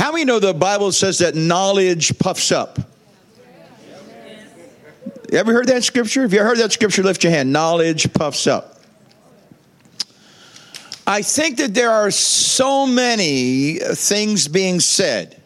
How 0.00 0.12
many 0.12 0.24
know 0.24 0.38
the 0.38 0.54
Bible 0.54 0.92
says 0.92 1.18
that 1.18 1.34
knowledge 1.34 2.18
puffs 2.18 2.52
up? 2.52 2.78
You 5.30 5.36
ever 5.36 5.52
heard 5.52 5.66
that 5.66 5.84
scripture? 5.84 6.24
If 6.24 6.32
you 6.32 6.38
heard 6.38 6.56
that 6.56 6.72
scripture, 6.72 7.02
lift 7.02 7.22
your 7.22 7.30
hand. 7.30 7.52
Knowledge 7.52 8.10
puffs 8.14 8.46
up. 8.46 8.80
I 11.06 11.20
think 11.20 11.58
that 11.58 11.74
there 11.74 11.90
are 11.90 12.10
so 12.10 12.86
many 12.86 13.74
things 13.74 14.48
being 14.48 14.80
said, 14.80 15.38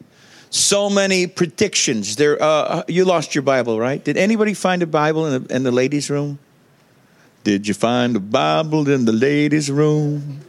so 0.50 0.89
many 0.89 1.26
predictions. 1.26 2.14
There, 2.14 2.40
uh, 2.40 2.84
you 2.86 3.04
lost 3.04 3.34
your 3.34 3.43
Bible, 3.43 3.80
right? 3.80 4.04
Did 4.04 4.16
anybody 4.16 4.54
find 4.54 4.84
a 4.84 4.86
Bible 4.86 5.26
in 5.26 5.43
the, 5.43 5.57
in 5.57 5.62
the 5.64 5.72
ladies' 5.72 6.08
room? 6.08 6.39
Did 7.43 7.66
you 7.66 7.75
find 7.75 8.14
a 8.14 8.21
Bible 8.21 8.89
in 8.89 9.04
the 9.04 9.12
ladies' 9.12 9.68
room? 9.68 10.43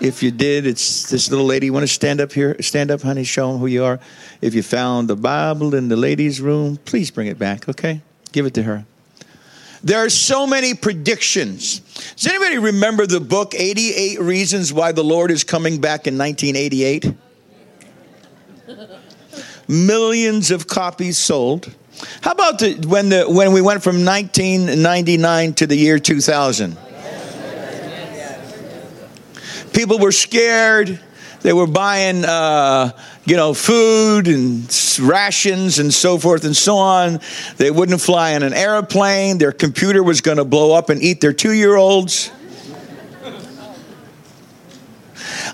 If 0.00 0.22
you 0.22 0.30
did, 0.30 0.66
it's 0.66 1.08
this 1.08 1.30
little 1.30 1.46
lady. 1.46 1.66
You 1.66 1.72
want 1.72 1.84
to 1.84 1.92
stand 1.92 2.20
up 2.20 2.32
here? 2.32 2.60
Stand 2.60 2.90
up, 2.90 3.02
honey. 3.02 3.24
Show 3.24 3.52
them 3.52 3.60
who 3.60 3.66
you 3.66 3.84
are. 3.84 4.00
If 4.40 4.54
you 4.54 4.62
found 4.62 5.08
the 5.08 5.16
Bible 5.16 5.74
in 5.74 5.88
the 5.88 5.96
ladies' 5.96 6.40
room, 6.40 6.78
please 6.84 7.10
bring 7.10 7.28
it 7.28 7.38
back, 7.38 7.68
okay? 7.68 8.02
Give 8.32 8.44
it 8.46 8.54
to 8.54 8.62
her. 8.64 8.84
There 9.84 10.04
are 10.04 10.08
so 10.08 10.46
many 10.46 10.74
predictions. 10.74 11.80
Does 12.16 12.26
anybody 12.26 12.58
remember 12.58 13.06
the 13.06 13.20
book 13.20 13.54
88 13.54 14.18
Reasons 14.20 14.72
Why 14.72 14.92
the 14.92 15.04
Lord 15.04 15.30
is 15.30 15.44
Coming 15.44 15.80
Back 15.80 16.06
in 16.06 16.16
1988? 16.18 17.14
Millions 19.68 20.50
of 20.50 20.66
copies 20.66 21.18
sold. 21.18 21.72
How 22.22 22.32
about 22.32 22.58
the, 22.58 22.74
when, 22.86 23.10
the, 23.10 23.24
when 23.28 23.52
we 23.52 23.60
went 23.60 23.82
from 23.82 24.04
1999 24.04 25.54
to 25.54 25.66
the 25.66 25.76
year 25.76 25.98
2000? 25.98 26.76
People 29.74 29.98
were 29.98 30.12
scared. 30.12 31.00
They 31.42 31.52
were 31.52 31.66
buying, 31.66 32.24
uh, 32.24 32.92
you 33.26 33.36
know, 33.36 33.52
food 33.52 34.28
and 34.28 34.98
rations 34.98 35.78
and 35.78 35.92
so 35.92 36.16
forth 36.16 36.44
and 36.44 36.56
so 36.56 36.76
on. 36.76 37.20
They 37.58 37.70
wouldn't 37.70 38.00
fly 38.00 38.30
in 38.30 38.42
an 38.42 38.54
airplane. 38.54 39.36
Their 39.36 39.52
computer 39.52 40.02
was 40.02 40.22
going 40.22 40.38
to 40.38 40.44
blow 40.44 40.72
up 40.72 40.88
and 40.88 41.02
eat 41.02 41.20
their 41.20 41.34
two 41.34 41.52
year 41.52 41.76
olds. 41.76 42.30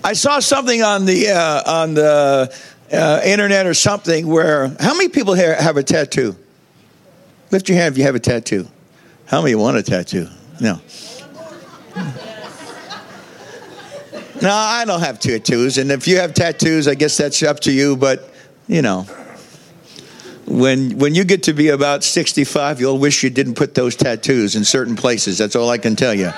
I 0.03 0.13
saw 0.13 0.39
something 0.39 0.81
on 0.81 1.05
the 1.05 1.29
uh, 1.29 1.69
on 1.69 1.93
the 1.93 2.55
uh, 2.91 3.21
internet 3.25 3.65
or 3.65 3.73
something 3.73 4.27
where 4.27 4.69
how 4.79 4.93
many 4.93 5.09
people 5.09 5.33
here 5.33 5.55
have 5.55 5.77
a 5.77 5.83
tattoo? 5.83 6.35
Lift 7.51 7.67
your 7.67 7.77
hand 7.77 7.93
if 7.93 7.97
you 7.97 8.05
have 8.05 8.15
a 8.15 8.19
tattoo. 8.19 8.67
How 9.25 9.41
many 9.41 9.55
want 9.55 9.77
a 9.77 9.83
tattoo? 9.83 10.27
No. 10.59 10.79
No, 14.41 14.51
I 14.51 14.85
don't 14.85 15.01
have 15.01 15.19
tattoos. 15.19 15.77
And 15.77 15.91
if 15.91 16.07
you 16.07 16.17
have 16.17 16.33
tattoos, 16.33 16.87
I 16.87 16.95
guess 16.95 17.15
that's 17.15 17.43
up 17.43 17.59
to 17.61 17.71
you. 17.71 17.95
But, 17.95 18.27
you 18.67 18.81
know, 18.81 19.03
when, 20.47 20.97
when 20.97 21.13
you 21.13 21.23
get 21.23 21.43
to 21.43 21.53
be 21.53 21.69
about 21.69 22.03
65, 22.03 22.79
you'll 22.79 22.97
wish 22.97 23.23
you 23.23 23.29
didn't 23.29 23.53
put 23.53 23.75
those 23.75 23.95
tattoos 23.95 24.55
in 24.55 24.63
certain 24.63 24.95
places. 24.95 25.37
That's 25.37 25.55
all 25.55 25.69
I 25.69 25.77
can 25.77 25.95
tell 25.95 26.15
you. 26.15 26.31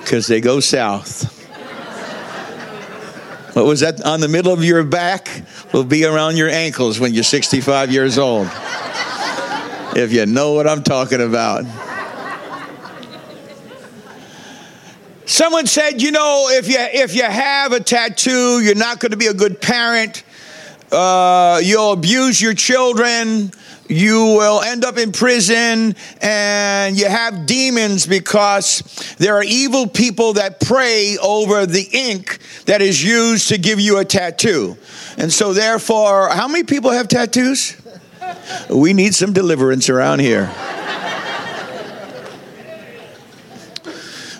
Because 0.00 0.26
they 0.26 0.42
go 0.42 0.60
south. 0.60 1.40
What 3.54 3.64
was 3.64 3.80
that 3.80 4.04
on 4.04 4.20
the 4.20 4.28
middle 4.28 4.52
of 4.52 4.64
your 4.64 4.84
back? 4.84 5.28
Will 5.72 5.84
be 5.84 6.04
around 6.04 6.36
your 6.36 6.50
ankles 6.50 7.00
when 7.00 7.14
you're 7.14 7.24
65 7.24 7.90
years 7.90 8.18
old. 8.18 8.48
If 9.94 10.12
you 10.12 10.26
know 10.26 10.52
what 10.52 10.66
I'm 10.66 10.82
talking 10.82 11.22
about. 11.22 11.64
Someone 15.24 15.66
said, 15.66 16.02
you 16.02 16.10
know, 16.10 16.48
if 16.50 16.68
you 16.68 16.76
if 16.78 17.14
you 17.14 17.22
have 17.22 17.72
a 17.72 17.80
tattoo, 17.80 18.60
you're 18.60 18.74
not 18.74 18.98
going 18.98 19.12
to 19.12 19.16
be 19.16 19.28
a 19.28 19.34
good 19.34 19.60
parent. 19.60 20.24
Uh, 20.90 21.60
you'll 21.62 21.92
abuse 21.92 22.40
your 22.40 22.54
children. 22.54 23.52
You 23.88 24.24
will 24.24 24.62
end 24.62 24.84
up 24.84 24.96
in 24.96 25.12
prison, 25.12 25.94
and 26.22 26.96
you 26.96 27.06
have 27.08 27.46
demons 27.46 28.06
because 28.06 28.82
there 29.18 29.34
are 29.36 29.42
evil 29.42 29.86
people 29.86 30.34
that 30.34 30.60
pray 30.60 31.18
over 31.18 31.66
the 31.66 31.86
ink 31.92 32.38
that 32.66 32.80
is 32.80 33.02
used 33.02 33.48
to 33.48 33.58
give 33.58 33.80
you 33.80 33.98
a 33.98 34.04
tattoo. 34.04 34.78
And 35.18 35.32
so, 35.32 35.52
therefore, 35.52 36.30
how 36.30 36.48
many 36.48 36.64
people 36.64 36.90
have 36.90 37.08
tattoos? 37.08 37.76
We 38.70 38.92
need 38.92 39.14
some 39.14 39.32
deliverance 39.32 39.88
around 39.90 40.20
here. 40.20 40.46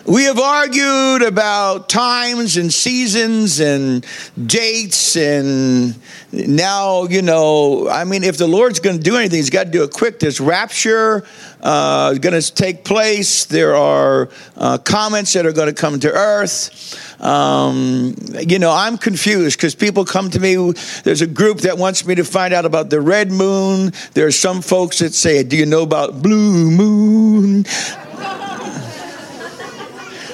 We 0.05 0.25
have 0.25 0.37
argued 0.37 1.21
about 1.21 1.87
times 1.87 2.57
and 2.57 2.73
seasons 2.73 3.61
and 3.61 4.05
dates, 4.45 5.15
and 5.15 5.95
now, 6.33 7.05
you 7.05 7.21
know, 7.21 7.87
I 7.87 8.03
mean, 8.03 8.25
if 8.25 8.37
the 8.37 8.47
Lord's 8.47 8.81
going 8.81 8.97
to 8.97 9.03
do 9.03 9.15
anything, 9.15 9.37
He's 9.37 9.49
got 9.49 9.63
to 9.65 9.71
do 9.71 9.83
it 9.83 9.91
quick. 9.91 10.19
There's 10.19 10.41
rapture 10.41 11.23
uh, 11.63 12.15
going 12.15 12.39
to 12.39 12.53
take 12.53 12.83
place, 12.83 13.45
there 13.45 13.75
are 13.75 14.29
uh, 14.57 14.77
comments 14.79 15.31
that 15.33 15.45
are 15.45 15.53
going 15.53 15.73
to 15.73 15.81
come 15.81 15.97
to 16.01 16.11
earth. 16.11 17.21
Um, 17.21 18.15
you 18.45 18.59
know, 18.59 18.71
I'm 18.71 18.97
confused 18.97 19.57
because 19.57 19.73
people 19.73 20.03
come 20.03 20.29
to 20.31 20.39
me. 20.41 20.73
There's 21.05 21.21
a 21.21 21.27
group 21.27 21.59
that 21.59 21.77
wants 21.77 22.05
me 22.05 22.15
to 22.15 22.25
find 22.25 22.53
out 22.53 22.65
about 22.65 22.89
the 22.89 22.99
red 22.99 23.31
moon. 23.31 23.93
There 24.13 24.27
are 24.27 24.31
some 24.31 24.61
folks 24.61 24.99
that 24.99 25.13
say, 25.13 25.41
Do 25.43 25.55
you 25.55 25.65
know 25.65 25.83
about 25.83 26.21
blue 26.21 26.69
moon? 26.69 27.63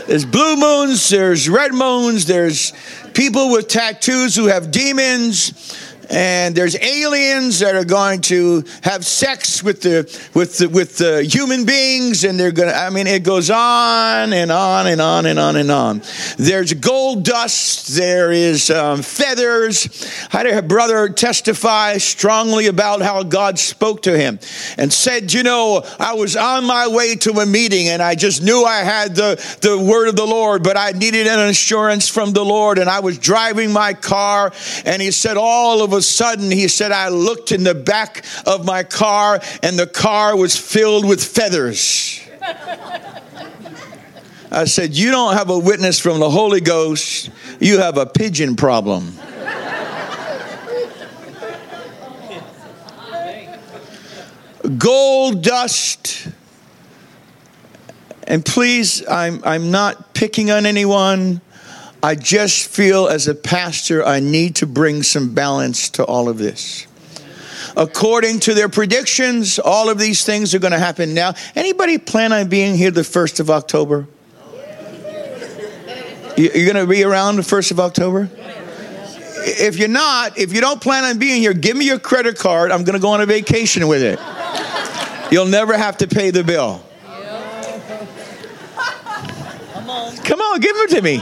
There's 0.10 0.26
blue 0.26 0.56
moons, 0.56 1.08
there's 1.10 1.48
red 1.48 1.72
moons, 1.72 2.26
there's 2.26 2.74
people 3.14 3.52
with 3.52 3.68
tattoos 3.68 4.36
who 4.36 4.48
have 4.48 4.72
demons 4.72 5.89
and 6.10 6.56
there's 6.56 6.76
aliens 6.82 7.60
that 7.60 7.76
are 7.76 7.86
going 7.86 8.22
to 8.22 8.64
have 8.82 9.06
sex 9.06 9.64
with 9.64 9.82
the 9.82 10.30
with 10.34 10.58
the 10.58 10.70
with 10.70 10.98
the 10.98 11.24
human 11.24 11.66
beings 11.66 12.24
and 12.24 12.40
they're 12.40 12.52
going 12.52 12.70
to 12.70 12.76
I 12.76 12.90
mean 12.90 13.06
it 13.06 13.24
goes 13.24 13.50
on 13.52 14.34
and 14.34 14.52
on 14.52 14.88
and 14.88 15.00
on 15.00 15.26
and 15.28 15.38
on 15.38 15.56
and 15.56 15.72
on. 15.72 16.02
There's 16.38 16.74
gold 16.74 17.24
dust 17.24 17.96
there 17.96 18.32
is 18.32 18.72
um, 18.72 19.02
feathers. 19.02 20.08
I 20.34 20.38
had 20.38 20.48
a 20.48 20.62
brother 20.62 21.10
testify 21.10 21.98
strongly 21.98 22.68
about 22.68 23.02
how 23.02 23.24
God 23.24 23.60
spoke 23.60 24.04
to 24.04 24.18
him 24.18 24.40
and 24.78 24.92
said 24.92 25.32
you 25.32 25.44
know 25.44 25.86
I 26.00 26.14
was 26.14 26.36
on 26.36 26.66
my 26.66 26.88
way 26.88 27.16
to 27.18 27.32
a 27.34 27.46
meeting 27.46 27.88
and 27.88 28.02
I 28.02 28.16
just 28.16 28.42
knew 28.42 28.64
I 28.64 28.80
had 28.80 29.16
the 29.16 29.36
the 29.62 29.78
word 29.78 30.08
of 30.08 30.16
the 30.16 30.26
Lord 30.26 30.64
but 30.64 30.76
I 30.76 30.92
needed 30.92 31.28
an 31.28 31.40
assurance 31.40 32.10
from 32.10 32.34
the 32.34 32.44
Lord 32.44 32.80
and 32.80 32.90
I 32.90 33.02
was 33.02 33.20
driving 33.20 33.72
my 33.72 33.94
car 33.94 34.52
and 34.86 35.02
he 35.02 35.12
said 35.12 35.38
all 35.38 35.84
of 35.84 35.94
a 35.94 35.99
sudden, 36.02 36.52
he 36.52 36.68
said, 36.68 36.92
I 36.92 37.10
looked 37.10 37.52
in 37.52 37.64
the 37.64 37.76
back 37.76 38.26
of 38.46 38.66
my 38.66 38.84
car 38.84 39.40
and 39.64 39.78
the 39.78 39.88
car 39.88 40.36
was 40.36 40.56
filled 40.56 41.08
with 41.08 41.24
feathers. 41.24 42.22
I 44.52 44.66
said, 44.66 44.96
You 44.96 45.12
don't 45.12 45.36
have 45.36 45.50
a 45.50 45.60
witness 45.60 46.00
from 46.00 46.20
the 46.20 46.30
Holy 46.30 46.62
Ghost, 46.62 47.30
you 47.60 47.80
have 47.80 47.98
a 47.98 48.06
pigeon 48.06 48.56
problem. 48.56 49.14
Gold 54.78 55.42
dust. 55.42 56.28
And 58.24 58.46
please, 58.46 59.08
I'm, 59.08 59.42
I'm 59.44 59.72
not 59.72 60.14
picking 60.14 60.52
on 60.52 60.66
anyone. 60.68 61.42
I 62.02 62.16
just 62.16 62.68
feel 62.68 63.08
as 63.08 63.28
a 63.28 63.36
pastor, 63.36 64.06
I 64.06 64.20
need 64.20 64.56
to 64.58 64.66
bring 64.66 65.04
some 65.04 65.34
balance 65.34 65.90
to 65.92 66.06
all 66.06 66.30
of 66.30 66.38
this. 66.38 66.88
According 67.76 68.40
to 68.42 68.54
their 68.54 68.70
predictions, 68.70 69.60
all 69.60 69.90
of 69.90 70.00
these 70.00 70.26
things 70.26 70.56
are 70.56 70.60
going 70.60 70.72
to 70.72 70.80
happen 70.80 71.14
now. 71.14 71.34
Anybody 71.56 71.98
plan 71.98 72.32
on 72.32 72.48
being 72.48 72.76
here 72.76 72.92
the 72.92 73.02
1st 73.02 73.42
of 73.42 73.50
October? 73.50 74.08
You're 76.38 76.72
going 76.72 76.76
to 76.76 76.88
be 76.88 77.04
around 77.04 77.36
the 77.36 77.42
1st 77.42 77.72
of 77.72 77.80
October? 77.82 78.30
If 79.42 79.78
you're 79.78 79.90
not, 79.90 80.38
if 80.38 80.54
you 80.54 80.62
don't 80.62 80.82
plan 80.82 81.04
on 81.04 81.20
being 81.20 81.42
here, 81.42 81.54
give 81.54 81.76
me 81.76 81.86
your 81.86 82.00
credit 82.00 82.38
card. 82.38 82.72
I'm 82.72 82.84
going 82.86 82.96
to 82.96 83.02
go 83.02 83.10
on 83.10 83.20
a 83.22 83.26
vacation 83.26 83.88
with 83.88 84.02
it. 84.02 84.20
You'll 85.32 85.48
never 85.48 85.78
have 85.78 85.98
to 85.98 86.08
pay 86.08 86.32
the 86.32 86.44
bill. 86.44 86.82
Come 90.24 90.42
on, 90.42 90.60
give 90.60 90.76
it 90.78 90.90
to 90.92 91.02
me. 91.02 91.22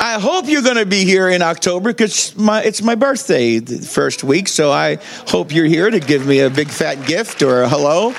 I 0.00 0.20
hope 0.20 0.46
you're 0.46 0.62
going 0.62 0.76
to 0.76 0.86
be 0.86 1.04
here 1.04 1.28
in 1.28 1.42
October 1.42 1.90
because 1.90 2.36
my, 2.36 2.62
it's 2.62 2.82
my 2.82 2.94
birthday 2.94 3.58
the 3.58 3.78
first 3.78 4.22
week. 4.22 4.46
So 4.46 4.70
I 4.70 4.98
hope 5.26 5.52
you're 5.52 5.66
here 5.66 5.90
to 5.90 5.98
give 5.98 6.24
me 6.24 6.40
a 6.40 6.50
big 6.50 6.68
fat 6.68 7.04
gift 7.06 7.42
or 7.42 7.62
a 7.62 7.68
hello. 7.68 8.14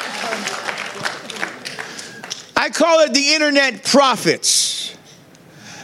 I 2.58 2.70
call 2.70 3.00
it 3.02 3.14
the 3.14 3.34
internet 3.34 3.86
prophets, 3.86 4.94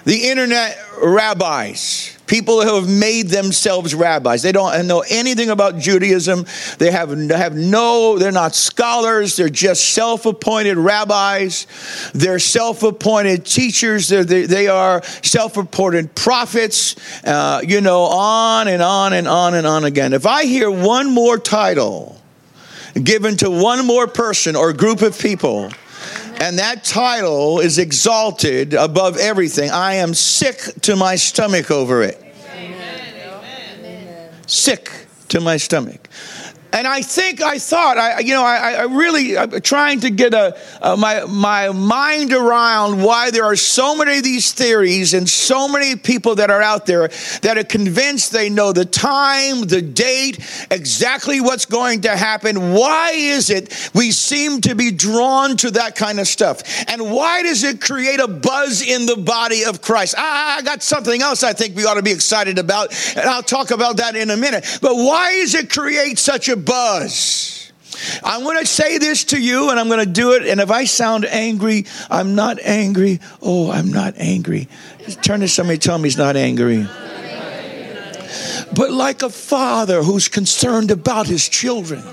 the 0.03 0.27
internet 0.27 0.77
rabbis. 1.01 2.14
People 2.27 2.61
who 2.61 2.75
have 2.75 2.89
made 2.89 3.29
themselves 3.29 3.93
rabbis. 3.93 4.41
They 4.41 4.51
don't 4.51 4.87
know 4.87 5.03
anything 5.09 5.49
about 5.49 5.77
Judaism. 5.77 6.45
They 6.79 6.91
have, 6.91 7.11
have 7.29 7.55
no, 7.55 8.17
they're 8.17 8.31
not 8.31 8.55
scholars. 8.55 9.35
They're 9.35 9.49
just 9.49 9.93
self 9.93 10.25
appointed 10.25 10.77
rabbis. 10.77 11.67
They're 12.13 12.39
self 12.39 12.83
appointed 12.83 13.45
teachers. 13.45 14.07
They're, 14.07 14.23
they, 14.23 14.43
they 14.43 14.67
are 14.67 15.03
self 15.03 15.57
appointed 15.57 16.15
prophets. 16.15 16.95
Uh, 17.23 17.61
you 17.63 17.81
know, 17.81 18.03
on 18.03 18.67
and 18.67 18.81
on 18.81 19.13
and 19.13 19.27
on 19.27 19.53
and 19.53 19.67
on 19.67 19.85
again. 19.85 20.13
If 20.13 20.25
I 20.25 20.45
hear 20.45 20.71
one 20.71 21.11
more 21.11 21.37
title 21.37 22.19
given 23.01 23.37
to 23.37 23.51
one 23.51 23.85
more 23.85 24.07
person 24.07 24.55
or 24.55 24.73
group 24.73 25.01
of 25.01 25.19
people, 25.19 25.69
and 26.41 26.59
that 26.59 26.83
title 26.83 27.59
is 27.59 27.77
exalted 27.77 28.73
above 28.73 29.17
everything. 29.17 29.69
I 29.71 29.95
am 29.95 30.13
sick 30.13 30.57
to 30.81 30.95
my 30.95 31.15
stomach 31.15 31.71
over 31.71 32.01
it. 32.03 32.21
Amen. 32.53 34.29
Sick 34.47 34.91
to 35.29 35.39
my 35.41 35.57
stomach. 35.57 36.07
And 36.75 36.85
I 36.85 37.03
think 37.03 37.41
I 37.41 37.57
thought, 37.57 37.97
I, 37.97 38.19
you 38.19 38.33
know, 38.33 38.43
I, 38.43 38.73
I 38.73 38.83
really, 38.83 39.37
I'm 39.37 39.61
trying 39.61 40.01
to 40.01 40.09
get 40.09 40.33
a, 40.33 40.57
my, 40.97 41.23
my 41.23 41.69
mind 41.69 42.33
around 42.33 43.01
why 43.01 43.31
there 43.31 43.45
are 43.45 43.55
so 43.55 43.95
many 43.95 44.17
of 44.17 44.25
these 44.25 44.51
theories 44.51 45.13
and 45.13 45.27
so 45.29 45.69
many 45.69 45.95
people 45.95 46.35
that 46.35 46.51
are 46.51 46.61
out 46.61 46.85
there 46.85 47.07
that 47.43 47.57
are 47.57 47.63
convinced 47.63 48.33
they 48.33 48.49
know 48.49 48.73
the 48.73 48.83
time, 48.83 49.61
the 49.61 49.81
date, 49.81 50.67
exactly 50.69 51.39
what's 51.39 51.65
going 51.65 52.01
to 52.01 52.09
happen. 52.09 52.73
Why 52.73 53.11
is 53.11 53.49
it 53.49 53.89
we 53.93 54.11
seem 54.11 54.59
to 54.61 54.75
be 54.75 54.91
drawn 54.91 55.55
to 55.57 55.71
that 55.71 55.95
kind 55.95 56.19
of 56.19 56.27
stuff? 56.27 56.61
And 56.89 57.09
why 57.09 57.41
does 57.43 57.63
it 57.63 57.79
create 57.79 58.19
a 58.19 58.27
buzz 58.27 58.85
in 58.85 59.05
the 59.05 59.15
body 59.15 59.63
of 59.63 59.81
Christ? 59.81 60.15
I 60.17 60.61
got 60.65 60.83
something 60.83 61.21
else 61.21 61.41
I 61.41 61.53
think 61.53 61.77
we 61.77 61.85
ought 61.85 61.93
to 61.93 62.03
be 62.03 62.11
excited 62.11 62.59
about, 62.59 62.93
and 63.15 63.29
I'll 63.29 63.43
talk 63.43 63.71
about 63.71 63.95
that 63.97 64.17
in 64.17 64.29
a 64.29 64.35
minute. 64.35 64.79
But 64.81 64.95
why 64.95 65.35
does 65.35 65.55
it 65.55 65.69
create 65.69 66.19
such 66.19 66.49
a 66.49 66.64
buzz. 66.65 67.71
I'm 68.23 68.43
going 68.43 68.59
to 68.59 68.65
say 68.65 68.97
this 68.97 69.23
to 69.25 69.41
you 69.41 69.69
and 69.69 69.79
I'm 69.79 69.87
going 69.87 70.05
to 70.05 70.11
do 70.11 70.33
it. 70.33 70.45
And 70.47 70.59
if 70.59 70.69
I 70.69 70.85
sound 70.85 71.25
angry, 71.25 71.85
I'm 72.09 72.35
not 72.35 72.59
angry. 72.61 73.19
Oh, 73.41 73.71
I'm 73.71 73.91
not 73.91 74.15
angry. 74.17 74.67
Turn 75.21 75.39
to 75.39 75.47
somebody, 75.47 75.79
tell 75.79 75.97
me 75.97 76.05
he's 76.05 76.17
not 76.17 76.35
angry. 76.35 76.87
But 78.75 78.91
like 78.91 79.21
a 79.21 79.29
father 79.29 80.03
who's 80.03 80.27
concerned 80.27 80.91
about 80.91 81.27
his 81.27 81.47
children. 81.47 82.03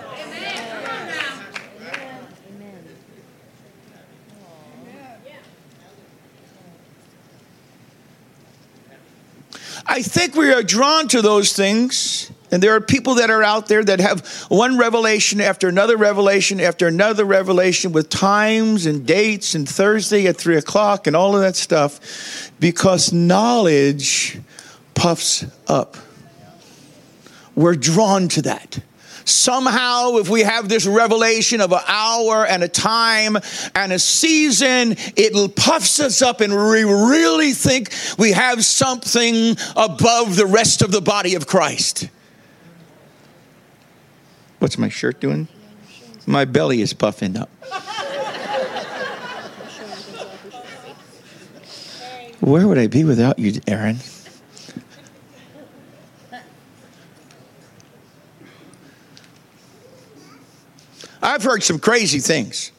I 9.84 10.00
think 10.00 10.37
we 10.37 10.52
are 10.52 10.62
drawn 10.62 11.08
to 11.08 11.20
those 11.20 11.52
things 11.52 12.31
and 12.52 12.62
there 12.62 12.76
are 12.76 12.82
people 12.82 13.14
that 13.14 13.31
are 13.31 13.43
out 13.43 13.66
there 13.66 13.82
that 13.82 13.99
have 13.99 14.26
one 14.49 14.76
revelation 14.76 15.40
after 15.40 15.69
another 15.69 15.96
revelation 15.96 16.60
after 16.60 16.87
another 16.87 17.25
revelation 17.25 17.93
with 17.93 18.10
times 18.10 18.84
and 18.84 19.06
dates 19.06 19.54
and 19.54 19.66
Thursday 19.66 20.26
at 20.26 20.37
three 20.37 20.58
o'clock 20.58 21.06
and 21.06 21.16
all 21.16 21.34
of 21.34 21.40
that 21.40 21.56
stuff 21.56 22.52
because 22.60 23.10
knowledge 23.10 24.38
puffs 24.94 25.46
up. 25.66 25.96
We're 27.54 27.75
drawn 27.75 28.28
to 28.28 28.43
that. 28.43 28.78
Somehow, 29.25 30.16
if 30.16 30.28
we 30.28 30.43
have 30.43 30.69
this 30.69 30.84
revelation 30.84 31.62
of 31.62 31.72
an 31.72 31.81
hour 31.87 32.44
and 32.44 32.62
a 32.62 32.69
time 32.69 33.38
and 33.75 33.93
a 33.93 33.99
season, 33.99 34.96
it 35.16 35.56
puffs 35.56 36.00
us 36.00 36.20
up 36.20 36.43
and 36.43 36.52
we 36.52 36.84
really 36.84 37.52
think 37.52 37.90
we 38.19 38.32
have 38.32 38.62
something 38.62 39.56
above 39.75 40.37
the 40.37 40.44
rest 40.46 40.82
of 40.82 40.93
the 40.93 41.00
body 41.00 41.34
of 41.34 41.46
Christ. 41.46 42.08
What's 44.62 44.79
my 44.79 44.88
shirt 44.88 45.20
doing? 45.20 45.49
My 46.25 46.44
belly 46.44 46.82
is 46.82 46.93
puffing 46.93 47.37
up. 47.37 47.49
Where 52.38 52.69
would 52.69 52.79
I 52.79 52.87
be 52.87 53.03
without 53.03 53.41
you, 53.41 53.61
Aaron? 53.67 53.99
I've 61.20 61.43
heard 61.43 61.64
some 61.64 61.81
crazy 61.81 62.20
things. 62.20 62.70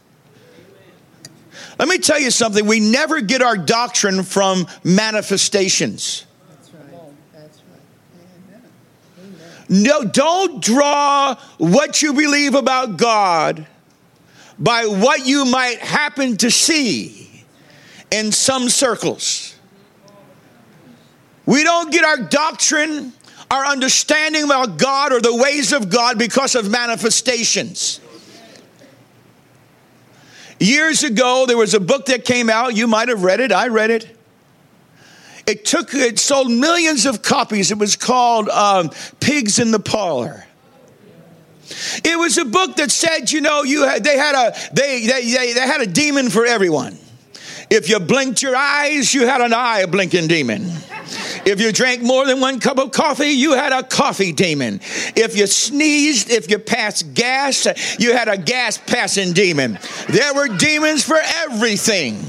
Let 1.77 1.89
me 1.89 1.97
tell 1.97 2.17
you 2.17 2.31
something. 2.31 2.65
We 2.65 2.79
never 2.79 3.19
get 3.19 3.41
our 3.41 3.57
doctrine 3.57 4.23
from 4.23 4.67
manifestations. 4.85 6.25
No, 9.69 10.03
don't 10.03 10.61
draw 10.61 11.35
what 11.57 12.01
you 12.01 12.13
believe 12.13 12.55
about 12.55 12.97
God 12.97 13.65
by 14.59 14.85
what 14.85 15.25
you 15.25 15.45
might 15.45 15.79
happen 15.79 16.37
to 16.37 16.51
see 16.51 17.45
in 18.11 18.31
some 18.31 18.69
circles. 18.69 19.55
We 21.45 21.63
don't 21.63 21.91
get 21.91 22.05
our 22.05 22.17
doctrine, 22.17 23.13
our 23.51 23.65
understanding 23.65 24.43
about 24.43 24.77
God 24.77 25.11
or 25.11 25.19
the 25.19 25.35
ways 25.35 25.73
of 25.73 25.89
God 25.89 26.17
because 26.17 26.55
of 26.55 26.69
manifestations. 26.69 27.99
Years 30.59 31.03
ago, 31.03 31.45
there 31.45 31.57
was 31.57 31.73
a 31.73 31.79
book 31.79 32.05
that 32.05 32.23
came 32.23 32.49
out. 32.49 32.75
You 32.75 32.87
might 32.87 33.09
have 33.09 33.23
read 33.23 33.39
it. 33.39 33.51
I 33.51 33.67
read 33.67 33.89
it. 33.89 34.17
It 35.45 35.65
took, 35.65 35.93
it 35.93 36.19
sold 36.19 36.49
millions 36.49 37.05
of 37.05 37.21
copies. 37.21 37.71
It 37.71 37.77
was 37.77 37.95
called 37.95 38.49
um, 38.49 38.91
Pigs 39.19 39.59
in 39.59 39.71
the 39.71 39.79
Parlor. 39.79 40.45
It 42.03 42.17
was 42.17 42.37
a 42.37 42.45
book 42.45 42.75
that 42.77 42.91
said, 42.91 43.31
you 43.31 43.41
know, 43.41 43.63
you 43.63 43.83
had, 43.83 44.03
they 44.03 44.17
had 44.17 44.35
a 44.35 44.53
they, 44.73 45.05
they, 45.05 45.31
they, 45.31 45.53
they 45.53 45.61
had 45.61 45.81
a 45.81 45.87
demon 45.87 46.29
for 46.29 46.45
everyone. 46.45 46.97
If 47.69 47.89
you 47.89 47.99
blinked 47.99 48.41
your 48.41 48.55
eyes, 48.55 49.13
you 49.13 49.25
had 49.25 49.41
an 49.41 49.53
eye 49.53 49.85
blinking 49.85 50.27
demon. 50.27 50.69
If 51.45 51.59
you 51.59 51.71
drank 51.71 52.01
more 52.01 52.25
than 52.25 52.39
one 52.39 52.59
cup 52.59 52.77
of 52.77 52.91
coffee, 52.91 53.29
you 53.29 53.53
had 53.53 53.73
a 53.73 53.83
coffee 53.83 54.31
demon. 54.31 54.79
If 55.15 55.35
you 55.35 55.47
sneezed, 55.47 56.29
if 56.29 56.49
you 56.49 56.59
passed 56.59 57.13
gas, 57.13 57.67
you 57.99 58.13
had 58.13 58.27
a 58.27 58.37
gas 58.37 58.77
passing 58.77 59.33
demon. 59.33 59.79
There 60.07 60.33
were 60.33 60.47
demons 60.47 61.03
for 61.03 61.17
everything. 61.17 62.23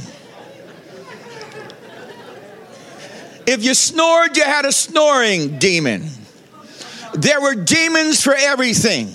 If 3.46 3.64
you 3.64 3.74
snored, 3.74 4.36
you 4.36 4.44
had 4.44 4.64
a 4.64 4.72
snoring 4.72 5.58
demon. 5.58 6.08
There 7.14 7.40
were 7.40 7.54
demons 7.54 8.22
for 8.22 8.34
everything. 8.34 9.12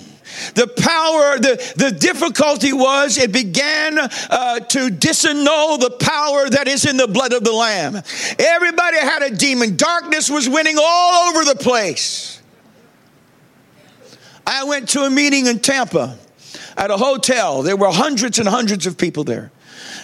The 0.54 0.68
power, 0.68 1.38
the, 1.38 1.74
the 1.76 1.92
difficulty 1.92 2.71
was 2.71 3.18
it 3.18 3.31
began 3.31 4.00
uh, 4.00 4.59
to 4.59 4.90
disannul 4.90 5.80
the 5.80 5.98
power 6.00 6.50
that 6.50 6.68
is 6.68 6.86
in 6.86 6.98
the 6.98 7.07
blood 7.07 7.33
of 7.33 7.44
the 7.44 7.52
Lamb. 7.52 8.02
Everybody 8.38 8.98
had 8.98 9.24
a 9.24 9.36
demon. 9.36 9.76
Darkness 9.76 10.30
was 10.30 10.48
winning 10.48 10.78
all 10.80 11.30
over 11.30 11.44
the 11.44 11.56
place. 11.56 12.42
I 14.48 14.64
went 14.64 14.90
to 14.90 15.02
a 15.02 15.09
meeting 15.09 15.48
in 15.48 15.59
Tampa 15.59 16.18
at 16.78 16.90
a 16.90 16.98
hotel. 16.98 17.62
There 17.62 17.76
were 17.76 17.92
hundreds 17.92 18.40
and 18.40 18.48
hundreds 18.48 18.88
of 18.88 18.98
people 18.98 19.24
there. 19.24 19.52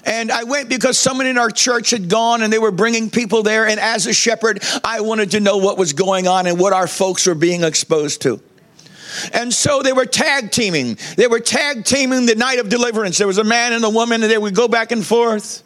And 0.05 0.31
I 0.31 0.43
went 0.43 0.69
because 0.69 0.97
someone 0.97 1.25
in 1.25 1.38
our 1.38 1.50
church 1.50 1.89
had 1.89 2.09
gone 2.09 2.43
and 2.43 2.53
they 2.53 2.59
were 2.59 2.71
bringing 2.71 3.09
people 3.09 3.41
there. 3.43 3.67
And 3.67 3.79
as 3.79 4.05
a 4.05 4.13
shepherd, 4.13 4.63
I 4.83 5.01
wanted 5.01 5.31
to 5.31 5.39
know 5.39 5.57
what 5.57 5.77
was 5.77 5.93
going 5.93 6.27
on 6.27 6.45
and 6.45 6.59
what 6.59 6.74
our 6.74 6.88
folks 6.88 7.25
were 7.25 7.35
being 7.35 7.63
exposed 7.63 8.21
to. 8.21 8.39
And 9.33 9.53
so 9.53 9.81
they 9.81 9.93
were 9.93 10.05
tag 10.05 10.51
teaming. 10.51 10.97
They 11.15 11.27
were 11.27 11.39
tag 11.39 11.85
teaming 11.85 12.25
the 12.25 12.35
night 12.35 12.59
of 12.59 12.69
deliverance. 12.69 13.17
There 13.17 13.27
was 13.27 13.38
a 13.38 13.43
man 13.43 13.74
and 13.74 13.83
a 13.83 13.89
woman, 13.89 14.21
and 14.21 14.31
they 14.31 14.38
would 14.38 14.55
go 14.55 14.67
back 14.67 14.91
and 14.91 15.05
forth. 15.05 15.63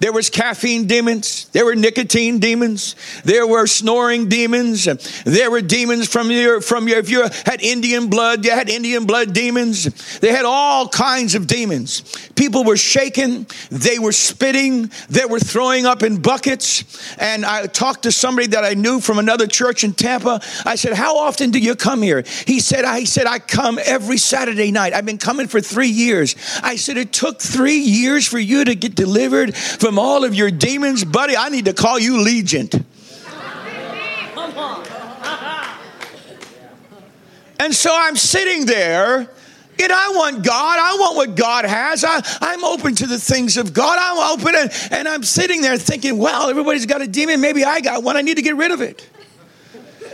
There 0.00 0.12
was 0.12 0.30
caffeine 0.30 0.86
demons. 0.86 1.46
There 1.46 1.64
were 1.64 1.74
nicotine 1.74 2.38
demons. 2.38 2.94
There 3.24 3.46
were 3.46 3.66
snoring 3.66 4.28
demons. 4.28 4.84
There 5.24 5.50
were 5.50 5.60
demons 5.60 6.08
from 6.08 6.30
your, 6.30 6.60
from 6.60 6.86
your, 6.86 6.98
if 6.98 7.10
you 7.10 7.22
had 7.44 7.60
Indian 7.60 8.08
blood, 8.08 8.44
you 8.44 8.52
had 8.52 8.68
Indian 8.68 9.06
blood 9.06 9.32
demons. 9.32 10.18
They 10.20 10.30
had 10.30 10.44
all 10.44 10.88
kinds 10.88 11.34
of 11.34 11.46
demons. 11.46 12.02
People 12.36 12.62
were 12.62 12.76
shaking. 12.76 13.46
They 13.70 13.98
were 13.98 14.12
spitting. 14.12 14.92
They 15.08 15.24
were 15.24 15.40
throwing 15.40 15.86
up 15.86 16.02
in 16.02 16.20
buckets. 16.20 16.84
And 17.18 17.44
I 17.44 17.66
talked 17.66 18.04
to 18.04 18.12
somebody 18.12 18.48
that 18.48 18.64
I 18.64 18.74
knew 18.74 19.00
from 19.00 19.18
another 19.18 19.46
church 19.46 19.82
in 19.82 19.94
Tampa. 19.94 20.40
I 20.64 20.76
said, 20.76 20.92
how 20.92 21.18
often 21.18 21.50
do 21.50 21.58
you 21.58 21.74
come 21.74 22.02
here? 22.02 22.22
He 22.46 22.60
said, 22.60 22.84
I 22.84 23.04
said, 23.04 23.26
I 23.26 23.40
come 23.40 23.80
every 23.84 24.18
Saturday 24.18 24.70
night. 24.70 24.92
I've 24.92 25.06
been 25.06 25.18
coming 25.18 25.48
for 25.48 25.60
three 25.60 25.88
years. 25.88 26.36
I 26.62 26.76
said, 26.76 26.96
it 26.96 27.12
took 27.12 27.40
three 27.40 27.78
years 27.78 28.26
for 28.26 28.38
you 28.38 28.64
to 28.64 28.74
get 28.74 28.94
delivered 28.94 29.56
from 29.56 29.87
all 29.96 30.24
of 30.24 30.34
your 30.34 30.50
demons, 30.50 31.04
buddy, 31.04 31.36
I 31.36 31.50
need 31.50 31.66
to 31.66 31.72
call 31.72 32.00
you 32.00 32.20
Legion. 32.20 32.68
And 37.60 37.72
so 37.72 37.90
I'm 37.92 38.16
sitting 38.16 38.66
there, 38.66 39.18
and 39.18 39.92
I 39.92 40.10
want 40.10 40.44
God. 40.44 40.78
I 40.80 40.96
want 40.98 41.16
what 41.16 41.36
God 41.36 41.64
has. 41.64 42.04
I, 42.04 42.20
I'm 42.40 42.64
open 42.64 42.94
to 42.96 43.06
the 43.06 43.18
things 43.18 43.56
of 43.56 43.72
God. 43.72 43.98
I'm 44.00 44.38
open, 44.38 44.54
and, 44.56 44.72
and 44.92 45.08
I'm 45.08 45.22
sitting 45.22 45.60
there 45.60 45.76
thinking, 45.76 46.18
well, 46.18 46.50
everybody's 46.50 46.86
got 46.86 47.02
a 47.02 47.06
demon. 47.06 47.40
Maybe 47.40 47.64
I 47.64 47.80
got 47.80 48.02
one. 48.02 48.16
I 48.16 48.22
need 48.22 48.36
to 48.36 48.42
get 48.42 48.56
rid 48.56 48.70
of 48.70 48.80
it. 48.80 49.08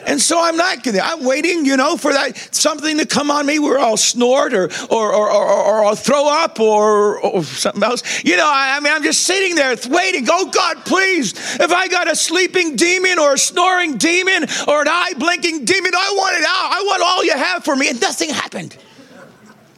And 0.06 0.20
so 0.20 0.42
I'm 0.42 0.56
not 0.56 0.82
gonna, 0.82 1.00
I'm 1.02 1.24
waiting, 1.24 1.64
you 1.64 1.76
know, 1.76 1.96
for 1.96 2.12
that 2.12 2.36
something 2.54 2.98
to 2.98 3.06
come 3.06 3.30
on 3.30 3.46
me 3.46 3.58
where 3.58 3.78
I'll 3.78 3.96
snort 3.96 4.52
or 4.54 4.70
or 4.90 5.14
or, 5.14 5.30
or, 5.30 5.84
I'll 5.84 5.96
throw 5.96 6.28
up 6.28 6.60
or, 6.60 7.18
or 7.20 7.42
something 7.44 7.82
else. 7.82 8.24
You 8.24 8.36
know, 8.36 8.46
I, 8.46 8.76
I, 8.76 8.80
mean, 8.80 8.92
I'm 8.92 9.02
just 9.02 9.22
sitting 9.22 9.54
there 9.54 9.76
waiting. 9.88 10.26
Oh 10.30 10.50
God, 10.50 10.84
please, 10.84 11.32
if 11.60 11.72
I 11.72 11.88
got 11.88 12.10
a 12.10 12.16
sleeping 12.16 12.76
demon 12.76 13.18
or 13.18 13.34
a 13.34 13.38
snoring 13.38 13.96
demon 13.96 14.44
or 14.68 14.82
an 14.82 14.88
eye 14.88 15.14
blinking 15.18 15.64
demon, 15.64 15.92
I 15.94 16.14
want 16.16 16.36
it 16.36 16.44
out. 16.44 16.72
I 16.72 16.82
want 16.86 17.02
all 17.02 17.24
you 17.24 17.32
have 17.32 17.64
for 17.64 17.76
me. 17.76 17.88
And 17.88 18.00
nothing 18.00 18.30
happened. 18.30 18.76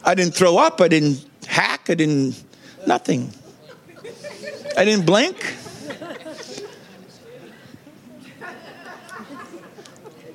I 0.03 0.15
didn't 0.15 0.35
throw 0.35 0.57
up. 0.57 0.81
I 0.81 0.87
didn't 0.87 1.25
hack. 1.47 1.89
I 1.89 1.95
didn't, 1.95 2.41
nothing. 2.85 3.33
I 4.77 4.85
didn't 4.85 5.05
blink. 5.05 5.55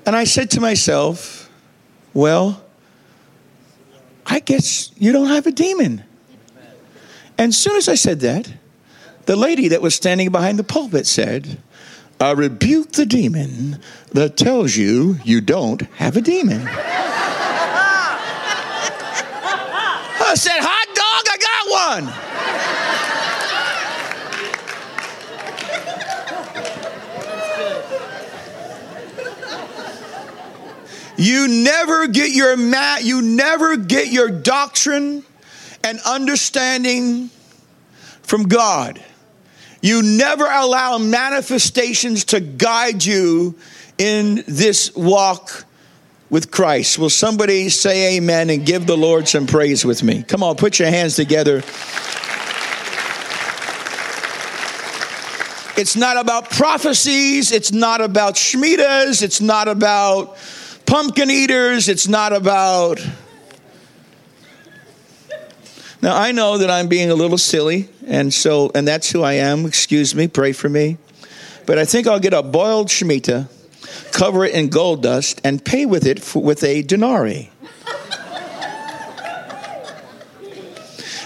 And 0.05 0.17
I 0.17 0.25
said 0.25 0.51
to 0.53 0.61
myself, 0.61 1.51
well, 2.13 2.63
I 4.27 4.41
guess 4.41 4.91
you 4.97 5.13
don't 5.13 5.29
have 5.29 5.47
a 5.47 5.53
demon. 5.53 6.05
And 7.39 7.49
as 7.49 7.57
soon 7.57 7.77
as 7.77 7.89
I 7.89 7.95
said 7.95 8.21
that, 8.21 8.53
the 9.27 9.37
lady 9.37 9.69
that 9.69 9.81
was 9.83 9.95
standing 9.95 10.31
behind 10.31 10.59
the 10.59 10.65
pulpit 10.65 11.07
said, 11.07 11.59
I 12.21 12.33
rebuke 12.33 12.93
the 12.93 13.07
demon 13.07 13.81
that 14.13 14.37
tells 14.37 14.77
you 14.77 15.19
you 15.25 15.41
don't 15.41 15.83
have 15.97 16.17
a 16.17 16.21
demon. 16.21 16.63
I 20.25 20.35
said, 20.35 20.59
Hot 20.61 20.89
dog, 20.95 21.27
I 21.31 21.37
got 21.39 21.67
one. 21.93 22.32
You 31.23 31.47
never 31.47 32.09
get 32.09 32.33
your 32.33 32.57
mat, 32.57 33.05
you 33.05 33.23
never 33.23 33.77
get 33.77 34.09
your 34.09 34.29
doctrine 34.29 35.23
and 35.85 36.01
understanding 36.01 37.31
from 38.25 38.49
God. 38.49 39.01
You 39.81 40.03
never 40.03 40.45
allow 40.45 40.99
manifestations 40.99 42.25
to 42.25 42.41
guide 42.41 43.05
you 43.05 43.55
in 43.99 44.43
this 44.49 44.93
walk 44.97 45.65
with 46.29 46.51
Christ. 46.51 46.99
Will 46.99 47.09
somebody 47.09 47.69
say 47.69 48.17
amen 48.17 48.51
and 48.51 48.67
give 48.67 48.89
the 48.89 48.97
Lord 48.97 49.29
some 49.29 49.47
praise 49.47 49.85
with 49.85 50.03
me? 50.03 50.25
Come 50.25 50.43
on, 50.43 50.57
put 50.57 50.81
your 50.81 50.89
hands 50.89 51.15
together. 51.15 51.59
It's 55.79 55.95
not 55.95 56.17
about 56.17 56.51
prophecies. 56.51 57.53
It's 57.53 57.71
not 57.71 58.01
about 58.01 58.35
Shemitahs. 58.35 59.23
It's 59.23 59.41
not 59.41 59.69
about 59.69 60.37
pumpkin 60.87 61.31
eaters. 61.31 61.89
It's 61.89 62.09
not 62.09 62.33
about. 62.33 63.01
Now, 66.03 66.17
I 66.17 66.33
know 66.33 66.59
that 66.59 66.69
I'm 66.69 66.89
being 66.89 67.11
a 67.11 67.15
little 67.15 67.39
silly, 67.39 67.89
and 68.07 68.35
so, 68.35 68.73
and 68.75 68.89
that's 68.89 69.11
who 69.11 69.23
I 69.23 69.35
am. 69.35 69.67
Excuse 69.67 70.15
me, 70.17 70.27
pray 70.27 70.53
for 70.53 70.69
me. 70.69 70.99
But 71.65 71.79
I 71.79 71.85
think 71.85 72.09
I'll 72.09 72.19
get 72.19 72.35
a 72.35 72.43
boiled 72.43 72.89
Shemitah, 72.89 73.49
cover 74.13 74.45
it 74.45 74.53
in 74.53 74.69
gold 74.69 75.03
dust, 75.03 75.41
and 75.45 75.65
pay 75.65 75.87
with 75.87 76.05
it 76.05 76.21
for, 76.21 76.43
with 76.43 76.65
a 76.65 76.83
denarii. 76.83 77.53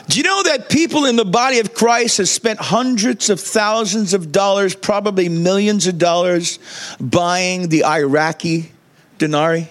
Do 0.09 0.19
you 0.19 0.25
know 0.25 0.43
that 0.45 0.69
people 0.69 1.05
in 1.05 1.17
the 1.17 1.25
body 1.25 1.59
of 1.59 1.75
Christ 1.75 2.19
have 2.19 2.29
spent 2.29 2.61
hundreds 2.61 3.29
of 3.29 3.41
thousands 3.41 4.15
of 4.15 4.31
dollars, 4.31 4.75
probably 4.75 5.29
millions 5.29 5.87
of 5.87 5.99
dollars, 5.99 6.59
buying 7.01 7.71
the 7.71 7.85
Iraqi 7.85 8.71
Denari? 9.19 9.69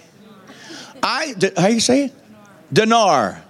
I, 1.02 1.34
how 1.56 1.68
you 1.68 1.80
say 1.80 2.06
it? 2.06 2.12
Dinar. 2.72 3.42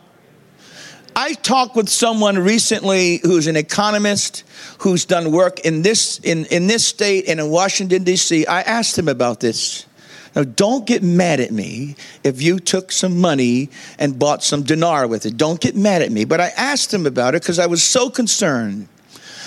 I 1.19 1.33
talked 1.33 1.77
with 1.77 1.89
someone 1.89 2.39
recently 2.39 3.21
who's 3.23 3.47
an 3.47 3.57
economist 3.57 4.45
who's 4.81 5.07
done 5.07 5.33
work 5.33 5.61
in 5.61 5.81
this 5.81 6.19
in, 6.19 6.45
in 6.47 6.67
this 6.67 6.87
state 6.87 7.25
and 7.27 7.41
in 7.41 7.49
Washington 7.49 8.05
D.C. 8.05 8.47
I 8.47 8.61
asked 8.61 8.99
him 8.99 9.09
about 9.09 9.41
this. 9.41 9.87
Now, 10.35 10.45
don't 10.45 10.87
get 10.87 11.03
mad 11.03 11.41
at 11.41 11.51
me 11.51 11.97
if 12.23 12.43
you 12.43 12.59
took 12.59 12.93
some 12.93 13.19
money 13.19 13.71
and 13.99 14.19
bought 14.19 14.45
some 14.45 14.63
dinar 14.63 15.07
with 15.07 15.25
it. 15.25 15.39
Don't 15.39 15.59
get 15.59 15.75
mad 15.75 16.03
at 16.03 16.13
me. 16.13 16.27
But 16.27 16.43
I 16.43 16.49
asked 16.49 16.93
him 16.93 17.07
about 17.07 17.35
it 17.35 17.41
because 17.41 17.59
I 17.59 17.65
was 17.65 17.83
so 17.83 18.11
concerned. 18.11 18.89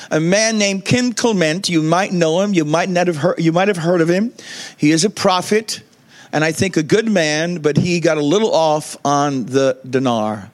A 0.09 0.19
man 0.19 0.57
named 0.57 0.85
Kim 0.85 1.13
Clement, 1.13 1.69
you 1.69 1.83
might 1.83 2.11
know 2.11 2.41
him, 2.41 2.55
you 2.55 2.65
might 2.65 2.89
not 2.89 3.05
have 3.05 3.17
heard, 3.17 3.39
you 3.39 3.51
might 3.51 3.67
have 3.67 3.77
heard 3.77 4.01
of 4.01 4.09
him. 4.09 4.33
He 4.75 4.89
is 4.89 5.05
a 5.05 5.11
prophet 5.11 5.83
and 6.31 6.43
I 6.43 6.51
think 6.51 6.77
a 6.77 6.83
good 6.83 7.09
man, 7.09 7.59
but 7.59 7.77
he 7.77 7.99
got 7.99 8.17
a 8.17 8.23
little 8.23 8.53
off 8.53 8.97
on 9.03 9.45
the 9.45 9.77
dinar. 9.89 10.51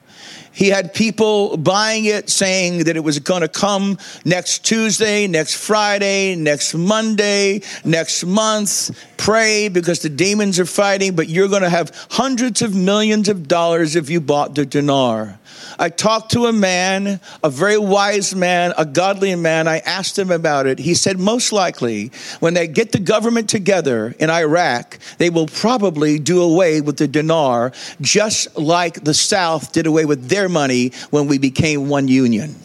He 0.55 0.69
had 0.69 0.93
people 0.93 1.57
buying 1.57 2.05
it 2.05 2.29
saying 2.29 2.85
that 2.85 2.95
it 2.95 3.01
was 3.01 3.19
going 3.19 3.41
to 3.41 3.49
come 3.49 3.97
next 4.23 4.63
Tuesday, 4.63 5.27
next 5.27 5.55
Friday, 5.55 6.33
next 6.35 6.73
Monday, 6.73 7.61
next 7.83 8.23
month. 8.23 8.97
Pray 9.17 9.67
because 9.67 9.99
the 9.99 10.07
demons 10.07 10.57
are 10.57 10.65
fighting, 10.65 11.13
but 11.13 11.27
you're 11.27 11.49
going 11.49 11.63
to 11.63 11.69
have 11.69 11.91
hundreds 12.11 12.61
of 12.61 12.73
millions 12.73 13.27
of 13.27 13.49
dollars 13.49 13.97
if 13.97 14.09
you 14.09 14.21
bought 14.21 14.55
the 14.55 14.65
dinar. 14.65 15.37
I 15.77 15.89
talked 15.89 16.31
to 16.31 16.45
a 16.45 16.53
man, 16.53 17.19
a 17.43 17.49
very 17.49 17.77
wise 17.77 18.35
man, 18.35 18.73
a 18.77 18.85
godly 18.85 19.35
man. 19.35 19.67
I 19.67 19.79
asked 19.79 20.17
him 20.17 20.31
about 20.31 20.67
it. 20.67 20.79
He 20.79 20.93
said, 20.93 21.19
most 21.19 21.51
likely, 21.51 22.11
when 22.39 22.53
they 22.53 22.67
get 22.67 22.91
the 22.91 22.99
government 22.99 23.49
together 23.49 24.15
in 24.19 24.29
Iraq, 24.29 24.99
they 25.17 25.29
will 25.29 25.47
probably 25.47 26.19
do 26.19 26.41
away 26.41 26.81
with 26.81 26.97
the 26.97 27.07
dinar, 27.07 27.73
just 28.01 28.57
like 28.57 29.03
the 29.03 29.13
South 29.13 29.73
did 29.73 29.87
away 29.87 30.05
with 30.05 30.29
their 30.29 30.47
money 30.47 30.91
when 31.09 31.27
we 31.27 31.37
became 31.37 31.89
one 31.89 32.07
union. 32.07 32.55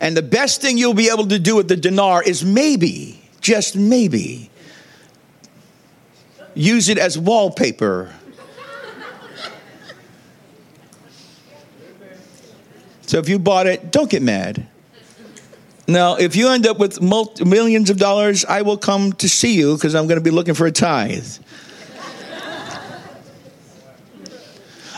And 0.00 0.16
the 0.16 0.22
best 0.22 0.60
thing 0.60 0.78
you'll 0.78 0.94
be 0.94 1.10
able 1.10 1.26
to 1.28 1.38
do 1.38 1.56
with 1.56 1.68
the 1.68 1.76
dinar 1.76 2.22
is 2.22 2.44
maybe, 2.44 3.22
just 3.40 3.76
maybe, 3.76 4.50
use 6.54 6.88
it 6.88 6.98
as 6.98 7.18
wallpaper 7.18 8.14
So 13.10 13.18
if 13.18 13.28
you 13.28 13.40
bought 13.40 13.66
it, 13.66 13.90
don't 13.90 14.08
get 14.08 14.22
mad. 14.22 14.68
Now, 15.88 16.14
if 16.14 16.36
you 16.36 16.50
end 16.50 16.64
up 16.64 16.78
with 16.78 17.02
multi- 17.02 17.44
millions 17.44 17.90
of 17.90 17.96
dollars, 17.96 18.44
I 18.44 18.62
will 18.62 18.76
come 18.76 19.14
to 19.14 19.28
see 19.28 19.56
you 19.56 19.74
because 19.74 19.96
I'm 19.96 20.06
going 20.06 20.20
to 20.20 20.22
be 20.22 20.30
looking 20.30 20.54
for 20.54 20.64
a 20.68 20.70
tithe. 20.70 21.26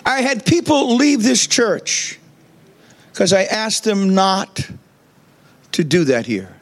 I 0.04 0.21
had 0.21 0.45
people 0.45 0.97
leave 0.97 1.23
this 1.23 1.47
church 1.47 2.21
because 3.11 3.33
I 3.33 3.45
asked 3.45 3.85
them 3.85 4.14
not 4.14 4.69
to 5.73 5.83
do 5.83 6.04
that 6.04 6.26
here. 6.26 6.54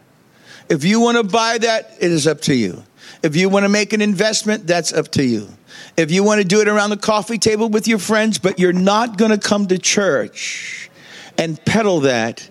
If 0.69 0.85
you 0.85 1.01
want 1.01 1.17
to 1.17 1.25
buy 1.25 1.59
that, 1.59 1.97
it 1.99 2.13
is 2.13 2.29
up 2.29 2.43
to 2.43 2.55
you. 2.55 2.85
If 3.25 3.35
you 3.35 3.49
want 3.49 3.65
to 3.65 3.69
make 3.69 3.93
an 3.93 4.01
investment, 4.01 4.69
that's 4.69 4.93
up 4.93 5.09
to 5.13 5.25
you. 5.25 5.49
If 5.97 6.13
you 6.13 6.23
want 6.23 6.41
to 6.41 6.47
do 6.47 6.61
it 6.61 6.69
around 6.69 6.91
the 6.91 6.97
coffee 6.97 7.39
table 7.39 7.69
with 7.69 7.89
your 7.89 7.99
friends, 7.99 8.39
but 8.39 8.61
you're 8.61 8.73
not 8.73 9.19
going 9.19 9.33
to 9.33 9.39
come 9.39 9.67
to 9.67 9.79
church 9.79 10.90
and 11.41 11.65
peddle 11.65 12.01
that 12.01 12.49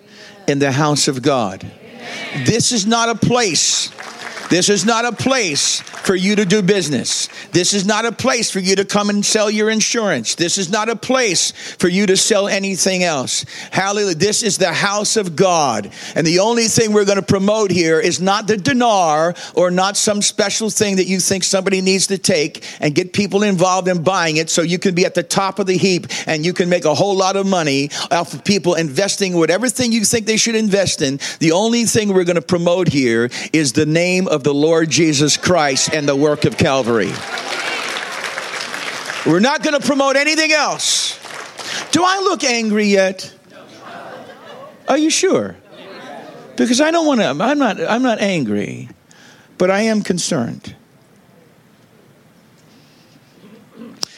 in 0.48 0.58
the 0.58 0.72
house 0.72 1.06
of 1.06 1.22
God. 1.22 1.64
This 2.44 2.72
is 2.72 2.86
not 2.86 3.08
a 3.08 3.14
place 3.14 3.88
this 4.50 4.68
is 4.68 4.84
not 4.84 5.04
a 5.04 5.12
place 5.12 5.80
for 5.80 6.16
you 6.16 6.34
to 6.34 6.44
do 6.44 6.60
business. 6.60 7.28
This 7.52 7.72
is 7.72 7.86
not 7.86 8.04
a 8.04 8.10
place 8.10 8.50
for 8.50 8.58
you 8.58 8.74
to 8.76 8.84
come 8.84 9.08
and 9.08 9.24
sell 9.24 9.48
your 9.48 9.70
insurance. 9.70 10.34
This 10.34 10.58
is 10.58 10.70
not 10.70 10.88
a 10.88 10.96
place 10.96 11.52
for 11.76 11.86
you 11.86 12.06
to 12.06 12.16
sell 12.16 12.48
anything 12.48 13.04
else. 13.04 13.44
Hallelujah. 13.70 14.16
This 14.16 14.42
is 14.42 14.58
the 14.58 14.72
house 14.72 15.16
of 15.16 15.36
God. 15.36 15.92
And 16.16 16.26
the 16.26 16.40
only 16.40 16.64
thing 16.64 16.92
we're 16.92 17.04
going 17.04 17.14
to 17.14 17.22
promote 17.22 17.70
here 17.70 18.00
is 18.00 18.20
not 18.20 18.48
the 18.48 18.56
dinar 18.56 19.34
or 19.54 19.70
not 19.70 19.96
some 19.96 20.20
special 20.20 20.68
thing 20.68 20.96
that 20.96 21.06
you 21.06 21.20
think 21.20 21.44
somebody 21.44 21.80
needs 21.80 22.08
to 22.08 22.18
take 22.18 22.64
and 22.80 22.92
get 22.92 23.12
people 23.12 23.44
involved 23.44 23.86
in 23.86 24.02
buying 24.02 24.36
it 24.36 24.50
so 24.50 24.62
you 24.62 24.80
can 24.80 24.96
be 24.96 25.04
at 25.04 25.14
the 25.14 25.22
top 25.22 25.60
of 25.60 25.66
the 25.66 25.76
heap 25.76 26.08
and 26.26 26.44
you 26.44 26.52
can 26.52 26.68
make 26.68 26.84
a 26.84 26.94
whole 26.94 27.14
lot 27.14 27.36
of 27.36 27.46
money 27.46 27.88
off 28.10 28.34
of 28.34 28.44
people 28.44 28.74
investing 28.74 29.36
whatever 29.36 29.68
thing 29.68 29.92
you 29.92 30.04
think 30.04 30.26
they 30.26 30.36
should 30.36 30.56
invest 30.56 31.02
in. 31.02 31.20
The 31.38 31.52
only 31.52 31.84
thing 31.84 32.12
we're 32.12 32.24
going 32.24 32.34
to 32.34 32.42
promote 32.42 32.88
here 32.88 33.30
is 33.52 33.74
the 33.74 33.86
name 33.86 34.26
of 34.26 34.39
of 34.40 34.44
the 34.44 34.54
Lord 34.54 34.88
Jesus 34.88 35.36
Christ 35.36 35.92
and 35.92 36.08
the 36.08 36.16
work 36.16 36.46
of 36.46 36.56
Calvary. 36.56 37.12
We're 39.26 39.38
not 39.38 39.62
going 39.62 39.78
to 39.78 39.86
promote 39.86 40.16
anything 40.16 40.50
else. 40.50 41.18
Do 41.90 42.02
I 42.02 42.20
look 42.20 42.42
angry 42.42 42.86
yet? 42.86 43.34
Are 44.88 44.96
you 44.96 45.10
sure? 45.10 45.56
Because 46.56 46.80
I 46.80 46.90
don't 46.90 47.06
want 47.06 47.20
to, 47.20 47.26
I'm 47.26 47.58
not, 47.58 47.82
I'm 47.82 48.02
not 48.02 48.18
angry, 48.20 48.88
but 49.58 49.70
I 49.70 49.82
am 49.82 50.00
concerned. 50.00 50.74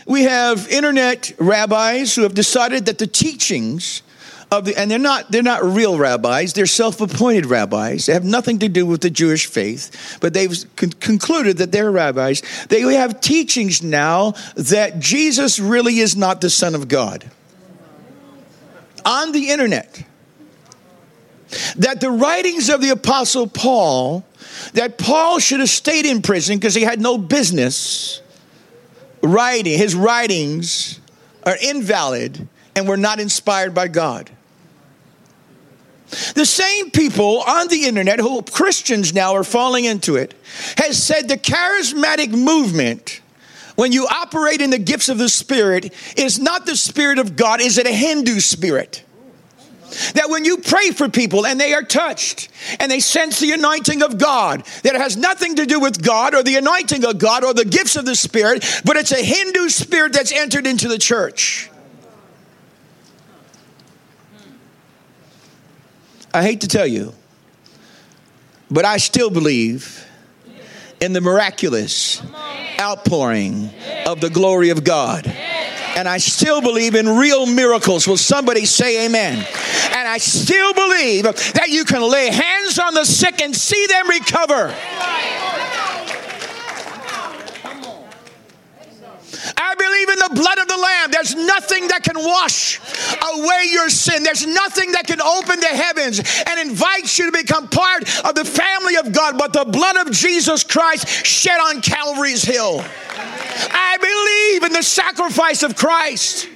We 0.06 0.22
have 0.22 0.68
internet 0.68 1.32
rabbis 1.40 2.14
who 2.14 2.22
have 2.22 2.34
decided 2.34 2.86
that 2.86 2.98
the 2.98 3.08
teachings 3.08 4.01
of 4.52 4.66
the, 4.66 4.78
and 4.78 4.90
they're 4.90 4.98
not 4.98 5.30
they're 5.32 5.42
not 5.42 5.64
real 5.64 5.96
rabbis. 5.96 6.52
They're 6.52 6.66
self-appointed 6.66 7.46
rabbis. 7.46 8.06
They 8.06 8.12
have 8.12 8.24
nothing 8.24 8.58
to 8.58 8.68
do 8.68 8.84
with 8.84 9.00
the 9.00 9.08
Jewish 9.08 9.46
faith, 9.46 10.18
but 10.20 10.34
they've 10.34 10.54
con- 10.76 10.90
concluded 10.90 11.56
that 11.56 11.72
they're 11.72 11.90
rabbis. 11.90 12.42
They 12.68 12.80
have 12.82 13.22
teachings 13.22 13.82
now 13.82 14.34
that 14.54 15.00
Jesus 15.00 15.58
really 15.58 16.00
is 16.00 16.14
not 16.14 16.42
the 16.42 16.50
Son 16.50 16.74
of 16.74 16.86
God. 16.86 17.28
On 19.06 19.32
the 19.32 19.48
internet, 19.48 20.04
that 21.76 22.02
the 22.02 22.10
writings 22.10 22.68
of 22.68 22.82
the 22.82 22.90
Apostle 22.90 23.46
Paul, 23.46 24.22
that 24.74 24.98
Paul 24.98 25.38
should 25.38 25.60
have 25.60 25.70
stayed 25.70 26.04
in 26.04 26.20
prison 26.20 26.58
because 26.58 26.74
he 26.74 26.82
had 26.82 27.00
no 27.00 27.16
business 27.16 28.20
writing, 29.22 29.78
his 29.78 29.94
writings 29.94 31.00
are 31.44 31.56
invalid 31.60 32.46
and 32.76 32.86
were 32.86 32.98
not 32.98 33.18
inspired 33.18 33.74
by 33.74 33.88
God. 33.88 34.30
The 36.34 36.44
same 36.44 36.90
people 36.90 37.40
on 37.40 37.68
the 37.68 37.86
internet, 37.86 38.20
who 38.20 38.42
Christians 38.42 39.14
now 39.14 39.34
are 39.34 39.44
falling 39.44 39.86
into 39.86 40.16
it, 40.16 40.34
has 40.76 41.02
said 41.02 41.28
the 41.28 41.38
charismatic 41.38 42.30
movement, 42.30 43.22
when 43.76 43.92
you 43.92 44.06
operate 44.06 44.60
in 44.60 44.68
the 44.68 44.78
gifts 44.78 45.08
of 45.08 45.16
the 45.16 45.30
Spirit, 45.30 45.92
is 46.16 46.38
not 46.38 46.66
the 46.66 46.76
Spirit 46.76 47.18
of 47.18 47.34
God, 47.34 47.62
is 47.62 47.78
it 47.78 47.86
a 47.86 47.92
Hindu 47.92 48.40
spirit? 48.40 49.02
That 50.14 50.28
when 50.28 50.44
you 50.44 50.58
pray 50.58 50.90
for 50.90 51.08
people 51.08 51.46
and 51.46 51.58
they 51.58 51.74
are 51.74 51.82
touched 51.82 52.50
and 52.80 52.90
they 52.90 53.00
sense 53.00 53.40
the 53.40 53.52
anointing 53.52 54.02
of 54.02 54.18
God, 54.18 54.64
that 54.82 54.94
it 54.94 55.00
has 55.00 55.16
nothing 55.16 55.56
to 55.56 55.66
do 55.66 55.80
with 55.80 56.02
God 56.02 56.34
or 56.34 56.42
the 56.42 56.56
anointing 56.56 57.04
of 57.04 57.18
God 57.18 57.44
or 57.44 57.54
the 57.54 57.64
gifts 57.64 57.96
of 57.96 58.04
the 58.04 58.16
Spirit, 58.16 58.64
but 58.84 58.96
it's 58.96 59.12
a 59.12 59.22
Hindu 59.22 59.68
spirit 59.70 60.12
that's 60.12 60.32
entered 60.32 60.66
into 60.66 60.88
the 60.88 60.98
church. 60.98 61.70
I 66.34 66.42
hate 66.42 66.62
to 66.62 66.68
tell 66.68 66.86
you, 66.86 67.12
but 68.70 68.84
I 68.84 68.96
still 68.96 69.28
believe 69.28 70.06
in 71.00 71.12
the 71.12 71.20
miraculous 71.20 72.22
outpouring 72.80 73.70
of 74.06 74.20
the 74.20 74.30
glory 74.30 74.70
of 74.70 74.82
God. 74.82 75.26
And 75.94 76.08
I 76.08 76.16
still 76.18 76.62
believe 76.62 76.94
in 76.94 77.06
real 77.06 77.44
miracles. 77.44 78.08
Will 78.08 78.16
somebody 78.16 78.64
say 78.64 79.04
amen? 79.06 79.34
And 79.94 80.08
I 80.08 80.16
still 80.18 80.72
believe 80.72 81.24
that 81.24 81.66
you 81.68 81.84
can 81.84 82.00
lay 82.00 82.30
hands 82.30 82.78
on 82.78 82.94
the 82.94 83.04
sick 83.04 83.42
and 83.42 83.54
see 83.54 83.86
them 83.86 84.08
recover. 84.08 84.74
I 89.56 89.74
believe 89.92 90.08
in 90.08 90.18
the 90.18 90.40
blood 90.40 90.58
of 90.58 90.68
the 90.68 90.76
Lamb. 90.76 91.10
There's 91.10 91.34
nothing 91.34 91.88
that 91.88 92.02
can 92.02 92.16
wash 92.16 92.80
away 93.34 93.68
your 93.70 93.90
sin. 93.90 94.22
There's 94.22 94.46
nothing 94.46 94.92
that 94.92 95.06
can 95.06 95.20
open 95.20 95.60
the 95.60 95.66
heavens 95.66 96.20
and 96.46 96.68
invite 96.68 97.18
you 97.18 97.30
to 97.30 97.32
become 97.32 97.68
part 97.68 98.02
of 98.24 98.34
the 98.34 98.44
family 98.44 98.96
of 98.96 99.12
God 99.12 99.38
but 99.38 99.52
the 99.52 99.64
blood 99.64 99.96
of 99.96 100.12
Jesus 100.12 100.64
Christ 100.64 101.08
shed 101.08 101.58
on 101.58 101.80
Calvary's 101.80 102.42
Hill. 102.42 102.82
I 103.70 103.98
believe 104.00 104.64
in 104.64 104.72
the 104.72 104.82
sacrifice 104.82 105.62
of 105.62 105.76
Christ. 105.76 106.48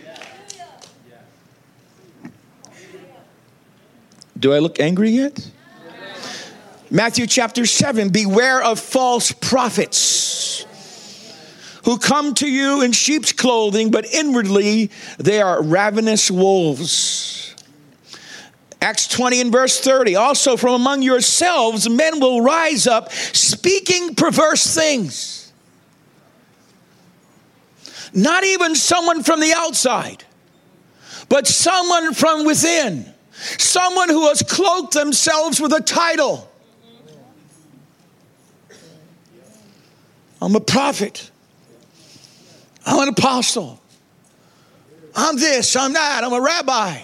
Do 4.38 4.52
I 4.52 4.58
look 4.58 4.80
angry 4.80 5.10
yet? 5.10 5.50
Matthew 6.90 7.26
chapter 7.26 7.66
7 7.66 8.10
Beware 8.10 8.62
of 8.62 8.78
false 8.78 9.32
prophets 9.32 10.66
who 11.86 11.98
come 11.98 12.34
to 12.34 12.48
you 12.48 12.82
in 12.82 12.90
sheep's 12.90 13.32
clothing, 13.32 13.92
but 13.92 14.04
inwardly 14.12 14.90
they 15.18 15.40
are 15.40 15.62
ravenous 15.62 16.28
wolves. 16.32 17.54
Acts 18.82 19.06
20 19.06 19.40
and 19.40 19.52
verse 19.52 19.80
30 19.80 20.16
also 20.16 20.56
from 20.56 20.74
among 20.74 21.02
yourselves 21.02 21.88
men 21.88 22.18
will 22.18 22.42
rise 22.42 22.88
up 22.88 23.12
speaking 23.12 24.16
perverse 24.16 24.74
things. 24.74 25.52
Not 28.12 28.42
even 28.42 28.74
someone 28.74 29.22
from 29.22 29.38
the 29.38 29.54
outside, 29.56 30.24
but 31.28 31.46
someone 31.46 32.14
from 32.14 32.44
within. 32.44 33.06
Someone 33.30 34.08
who 34.08 34.26
has 34.26 34.42
cloaked 34.42 34.94
themselves 34.94 35.60
with 35.60 35.72
a 35.72 35.80
title. 35.80 36.50
I'm 40.42 40.56
a 40.56 40.60
prophet. 40.60 41.30
I'm 42.86 43.00
an 43.00 43.08
apostle. 43.08 43.80
I'm 45.14 45.36
this, 45.36 45.74
I'm 45.74 45.92
that, 45.94 46.22
I'm 46.22 46.32
a 46.32 46.40
rabbi. 46.40 47.02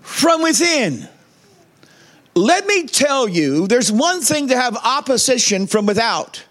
From 0.00 0.42
within. 0.42 1.06
Let 2.34 2.66
me 2.66 2.86
tell 2.86 3.28
you, 3.28 3.66
there's 3.66 3.90
one 3.92 4.20
thing 4.20 4.48
to 4.48 4.56
have 4.56 4.76
opposition 4.76 5.66
from 5.66 5.86
without, 5.86 6.44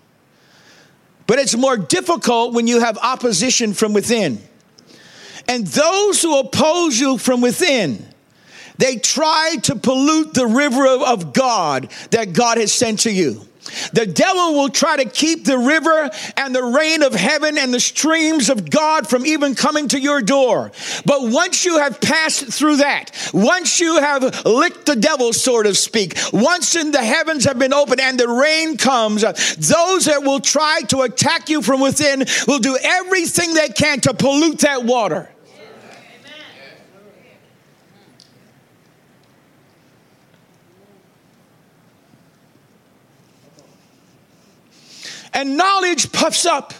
but 1.26 1.40
it's 1.40 1.56
more 1.56 1.78
difficult 1.78 2.54
when 2.54 2.68
you 2.68 2.80
have 2.82 2.98
opposition 2.98 3.74
from 3.74 3.94
within. 3.94 4.40
And 5.48 5.66
those 5.66 6.22
who 6.22 6.40
oppose 6.40 7.00
you 7.00 7.18
from 7.18 7.40
within, 7.40 8.07
they 8.78 8.98
try 8.98 9.56
to 9.63 9.76
pollute 9.76 10.34
the 10.34 10.48
river 10.48 10.88
of 10.88 11.34
God 11.34 11.92
that 12.12 12.34
God 12.34 12.58
has 12.58 12.74
sent 12.74 13.02
to 13.02 13.12
you. 13.12 13.42
The 13.94 14.06
devil 14.06 14.54
will 14.54 14.70
try 14.70 14.98
to 14.98 15.10
keep 15.10 15.46
the 15.46 15.58
river 15.58 16.10
and 16.38 16.56
the 16.56 16.63
rain 16.63 17.04
of 17.04 17.13
heaven 17.13 17.58
and 17.58 17.74
the 17.74 17.80
streams 17.80 18.50
of 18.50 18.70
God 18.70 19.10
from 19.10 19.26
even 19.26 19.56
coming 19.56 19.88
to 19.90 20.00
your 20.00 20.22
door. 20.22 20.72
But 21.06 21.24
once 21.24 21.66
you 21.66 21.78
have 21.80 22.00
passed 22.02 22.46
through 22.46 22.78
that, 22.78 23.12
once 23.34 23.80
you 23.80 24.00
have 24.00 24.46
licked 24.46 24.86
the 24.86 24.96
devil, 24.96 25.34
so 25.34 25.63
to 25.63 25.74
speak, 25.76 26.18
once 26.32 26.76
in 26.76 26.92
the 26.92 27.04
heavens 27.04 27.46
have 27.46 27.60
been 27.60 27.74
opened 27.74 28.02
and 28.02 28.20
the 28.20 28.30
rain 28.30 28.78
comes, 28.78 29.22
those 29.22 30.06
that 30.06 30.24
will 30.24 30.40
try 30.40 30.82
to 30.88 31.02
attack 31.02 31.50
you 31.50 31.62
from 31.62 31.82
within 31.82 32.24
will 32.48 32.60
do 32.60 32.78
everything 32.82 33.54
they 33.54 33.70
can 33.70 34.00
to 34.02 34.13
pollute 34.13 34.60
that 34.60 34.84
water. 34.84 35.30
And 45.38 45.56
knowledge 45.56 46.12
puffs 46.12 46.47
up. 46.47 46.73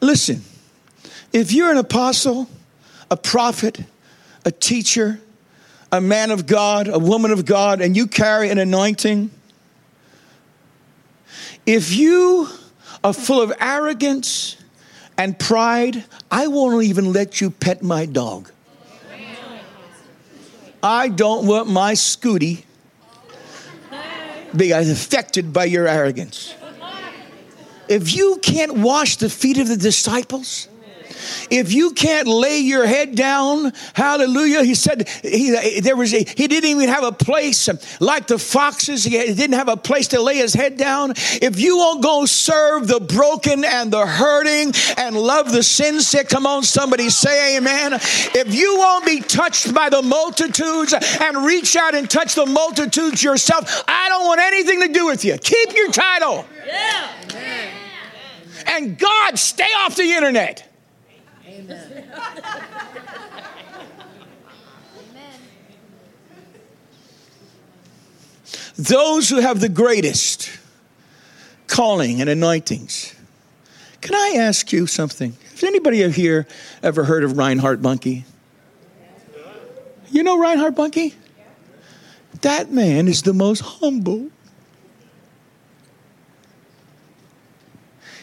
Listen, 0.00 0.40
if 1.30 1.52
you're 1.52 1.70
an 1.70 1.76
apostle, 1.76 2.48
a 3.10 3.18
prophet, 3.18 3.80
a 4.46 4.50
teacher, 4.50 5.20
a 5.92 6.00
man 6.00 6.30
of 6.30 6.46
God, 6.46 6.88
a 6.88 6.98
woman 6.98 7.32
of 7.32 7.44
God, 7.44 7.82
and 7.82 7.94
you 7.94 8.06
carry 8.06 8.48
an 8.48 8.56
anointing, 8.56 9.30
if 11.66 11.94
you 11.94 12.48
are 13.04 13.12
full 13.12 13.42
of 13.42 13.52
arrogance 13.60 14.56
and 15.18 15.38
pride, 15.38 16.02
I 16.30 16.46
won't 16.46 16.82
even 16.84 17.12
let 17.12 17.42
you 17.42 17.50
pet 17.50 17.82
my 17.82 18.06
dog. 18.06 18.50
I 20.82 21.08
don't 21.10 21.46
want 21.46 21.68
my 21.68 21.92
scooty 21.92 22.64
be 24.56 24.72
affected 24.72 25.52
by 25.52 25.64
your 25.64 25.86
arrogance. 25.88 26.54
If 27.88 28.14
you 28.14 28.38
can't 28.40 28.78
wash 28.78 29.16
the 29.16 29.28
feet 29.28 29.58
of 29.58 29.68
the 29.68 29.76
disciples, 29.76 30.68
if 31.50 31.72
you 31.72 31.92
can't 31.92 32.26
lay 32.26 32.58
your 32.58 32.86
head 32.86 33.14
down, 33.14 33.72
hallelujah. 33.94 34.62
He 34.62 34.74
said 34.74 35.08
he, 35.22 35.80
there 35.80 35.96
was 35.96 36.12
a, 36.12 36.18
he 36.18 36.48
didn't 36.48 36.70
even 36.70 36.88
have 36.88 37.04
a 37.04 37.12
place 37.12 37.68
like 38.00 38.26
the 38.26 38.38
foxes. 38.38 39.04
He 39.04 39.10
didn't 39.10 39.52
have 39.52 39.68
a 39.68 39.76
place 39.76 40.08
to 40.08 40.20
lay 40.20 40.36
his 40.36 40.54
head 40.54 40.76
down. 40.76 41.12
If 41.16 41.58
you 41.58 41.76
won't 41.76 42.02
go 42.02 42.26
serve 42.26 42.88
the 42.88 43.00
broken 43.00 43.64
and 43.64 43.92
the 43.92 44.06
hurting 44.06 44.72
and 44.96 45.16
love 45.16 45.52
the 45.52 45.62
sin 45.62 46.00
sick, 46.00 46.28
come 46.28 46.46
on, 46.46 46.62
somebody 46.62 47.10
say 47.10 47.56
amen. 47.56 47.94
If 47.94 48.54
you 48.54 48.76
won't 48.78 49.04
be 49.04 49.20
touched 49.20 49.74
by 49.74 49.88
the 49.88 50.02
multitudes 50.02 50.94
and 51.20 51.44
reach 51.44 51.76
out 51.76 51.94
and 51.94 52.08
touch 52.08 52.34
the 52.34 52.46
multitudes 52.46 53.22
yourself, 53.22 53.84
I 53.86 54.08
don't 54.08 54.26
want 54.26 54.40
anything 54.40 54.80
to 54.82 54.88
do 54.88 55.06
with 55.06 55.24
you. 55.24 55.36
Keep 55.38 55.74
your 55.74 55.90
title. 55.90 56.46
Yeah. 56.66 57.10
And 58.66 58.98
God, 58.98 59.38
stay 59.38 59.68
off 59.78 59.96
the 59.96 60.10
internet. 60.10 60.73
Those 68.76 69.28
who 69.28 69.40
have 69.40 69.60
the 69.60 69.68
greatest 69.68 70.50
calling 71.68 72.20
and 72.20 72.28
anointings. 72.28 73.14
Can 74.00 74.14
I 74.14 74.34
ask 74.38 74.72
you 74.72 74.86
something? 74.86 75.36
Has 75.52 75.62
anybody 75.62 76.08
here 76.10 76.46
ever 76.82 77.04
heard 77.04 77.22
of 77.24 77.38
Reinhard 77.38 77.80
Bonnke? 77.80 78.24
You 80.10 80.22
know 80.22 80.38
Reinhard 80.38 80.74
Bonnke? 80.74 81.14
That 82.42 82.70
man 82.72 83.08
is 83.08 83.22
the 83.22 83.32
most 83.32 83.60
humble, 83.60 84.30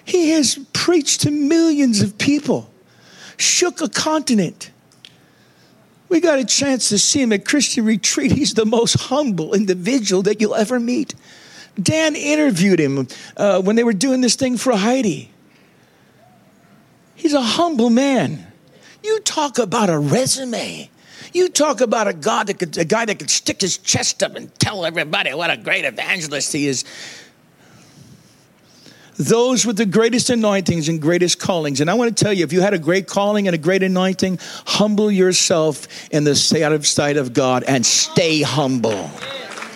He 0.03 0.31
has 0.31 0.59
preached 0.73 1.21
to 1.21 1.31
millions 1.31 2.01
of 2.01 2.17
people, 2.17 2.69
shook 3.41 3.81
a 3.81 3.89
continent. 3.89 4.71
We 6.09 6.19
got 6.19 6.39
a 6.39 6.45
chance 6.45 6.89
to 6.89 6.97
see 6.97 7.21
him 7.21 7.31
at 7.31 7.45
Christian 7.45 7.85
Retreat. 7.85 8.31
He's 8.31 8.53
the 8.53 8.65
most 8.65 8.95
humble 8.95 9.53
individual 9.53 10.21
that 10.23 10.41
you'll 10.41 10.55
ever 10.55 10.79
meet. 10.79 11.15
Dan 11.81 12.15
interviewed 12.15 12.79
him 12.79 13.07
uh, 13.37 13.61
when 13.61 13.77
they 13.77 13.83
were 13.83 13.93
doing 13.93 14.21
this 14.21 14.35
thing 14.35 14.57
for 14.57 14.75
Heidi. 14.75 15.31
He's 17.15 17.33
a 17.33 17.41
humble 17.41 17.89
man. 17.89 18.45
You 19.03 19.19
talk 19.21 19.57
about 19.57 19.89
a 19.89 19.97
resume. 19.97 20.89
You 21.33 21.47
talk 21.49 21.79
about 21.79 22.07
a 22.07 22.13
God 22.13 22.47
that 22.47 22.59
could, 22.59 22.77
a 22.77 22.83
guy 22.83 23.05
that 23.05 23.19
could 23.19 23.29
stick 23.29 23.61
his 23.61 23.77
chest 23.77 24.21
up 24.21 24.35
and 24.35 24.53
tell 24.59 24.85
everybody 24.85 25.33
what 25.33 25.49
a 25.49 25.55
great 25.55 25.85
evangelist 25.85 26.51
he 26.51 26.67
is 26.67 26.83
those 29.25 29.65
with 29.65 29.77
the 29.77 29.85
greatest 29.85 30.29
anointings 30.29 30.89
and 30.89 31.01
greatest 31.01 31.39
callings. 31.39 31.81
And 31.81 31.89
I 31.89 31.93
want 31.93 32.15
to 32.15 32.23
tell 32.23 32.33
you, 32.33 32.43
if 32.43 32.53
you 32.53 32.61
had 32.61 32.73
a 32.73 32.79
great 32.79 33.07
calling 33.07 33.47
and 33.47 33.55
a 33.55 33.57
great 33.57 33.83
anointing, 33.83 34.39
humble 34.65 35.11
yourself 35.11 35.87
in 36.11 36.23
the 36.23 36.35
sight 36.35 37.17
of 37.17 37.33
God 37.33 37.63
and 37.63 37.85
stay 37.85 38.41
humble. 38.41 39.09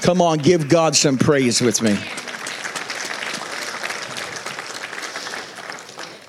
Come 0.02 0.22
on, 0.22 0.38
give 0.40 0.70
God 0.70 0.96
some 0.96 1.18
praise 1.18 1.62
with 1.62 1.82
me. 1.82 1.98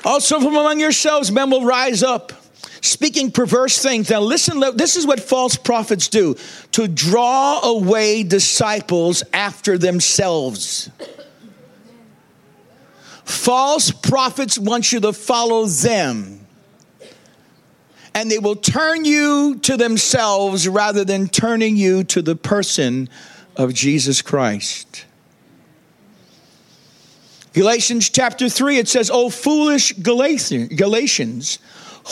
Also, 0.04 0.38
from 0.38 0.54
among 0.54 0.78
yourselves, 0.78 1.32
men 1.32 1.50
will 1.50 1.64
rise 1.64 2.02
up 2.02 2.32
speaking 2.80 3.30
perverse 3.30 3.82
things. 3.82 4.08
Now, 4.08 4.20
listen, 4.20 4.60
this 4.76 4.96
is 4.96 5.06
what 5.06 5.20
false 5.20 5.56
prophets 5.56 6.08
do 6.08 6.36
to 6.72 6.86
draw 6.86 7.60
away 7.62 8.22
disciples 8.22 9.24
after 9.32 9.76
themselves. 9.76 10.88
False 13.26 13.90
prophets 13.90 14.56
want 14.56 14.92
you 14.92 15.00
to 15.00 15.12
follow 15.12 15.66
them. 15.66 16.46
And 18.14 18.30
they 18.30 18.38
will 18.38 18.56
turn 18.56 19.04
you 19.04 19.58
to 19.62 19.76
themselves 19.76 20.66
rather 20.68 21.04
than 21.04 21.28
turning 21.28 21.76
you 21.76 22.04
to 22.04 22.22
the 22.22 22.36
person 22.36 23.10
of 23.56 23.74
Jesus 23.74 24.22
Christ. 24.22 25.04
Galatians 27.52 28.08
chapter 28.08 28.48
3, 28.48 28.78
it 28.78 28.88
says, 28.88 29.10
Oh, 29.12 29.28
foolish 29.28 29.92
Galatians, 29.94 31.58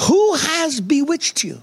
who 0.08 0.34
has 0.34 0.80
bewitched 0.80 1.44
you? 1.44 1.62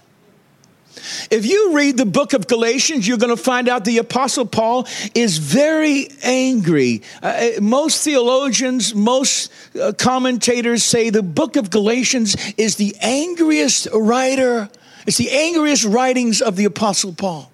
If 1.30 1.46
you 1.46 1.76
read 1.76 1.98
the 1.98 2.06
book 2.06 2.34
of 2.34 2.48
Galatians, 2.48 3.08
you're 3.08 3.18
going 3.18 3.36
to 3.36 3.42
find 3.42 3.70
out 3.70 3.86
the 3.86 3.98
Apostle 4.00 4.46
Paul 4.46 4.88
is 5.14 5.38
very 5.38 6.10
angry. 6.24 7.02
Uh, 7.22 7.28
uh, 7.58 7.62
most 7.62 8.04
theologians, 8.04 8.94
most 8.94 9.52
uh, 9.80 9.94
commentators 9.94 10.84
say 10.84 11.10
the 11.10 11.24
book 11.24 11.56
of 11.56 11.70
Galatians 11.70 12.36
is 12.58 12.76
the 12.76 12.96
angriest 13.02 13.88
writer, 13.94 14.70
it's 15.08 15.18
the 15.18 15.32
angriest 15.32 15.86
writings 15.86 16.42
of 16.42 16.56
the 16.56 16.66
Apostle 16.66 17.14
Paul. 17.14 17.52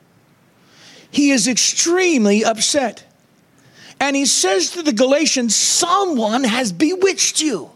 He 1.09 1.31
is 1.31 1.47
extremely 1.47 2.43
upset. 2.43 3.03
And 3.99 4.15
he 4.15 4.25
says 4.25 4.71
to 4.71 4.83
the 4.83 4.93
Galatians, 4.93 5.55
Someone 5.55 6.43
has 6.43 6.71
bewitched 6.71 7.41
you. 7.41 7.71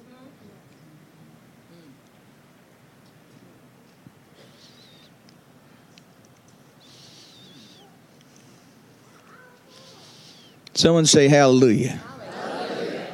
Someone 10.74 11.06
say 11.06 11.28
hallelujah. 11.28 12.00
hallelujah. 12.32 13.08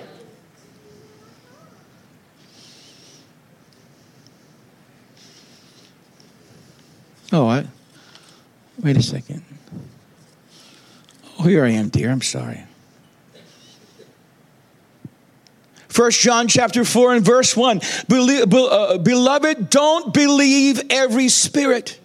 Oh, 7.33 7.47
I, 7.47 7.65
wait 8.79 8.95
a 8.95 9.01
second. 9.01 9.43
Oh, 11.39 11.43
here 11.43 11.65
I 11.65 11.69
am, 11.69 11.89
dear. 11.89 12.11
I'm 12.11 12.21
sorry. 12.21 12.63
First 15.87 16.19
John 16.21 16.47
chapter 16.47 16.85
4 16.85 17.15
and 17.15 17.25
verse 17.25 17.57
1. 17.57 17.79
Uh, 18.11 18.97
beloved, 18.99 19.69
don't 19.71 20.13
believe 20.13 20.79
every 20.91 21.27
spirit. 21.27 21.99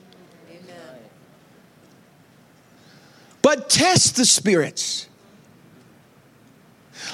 But 3.43 3.69
test 3.69 4.17
the 4.17 4.25
spirits 4.25 5.09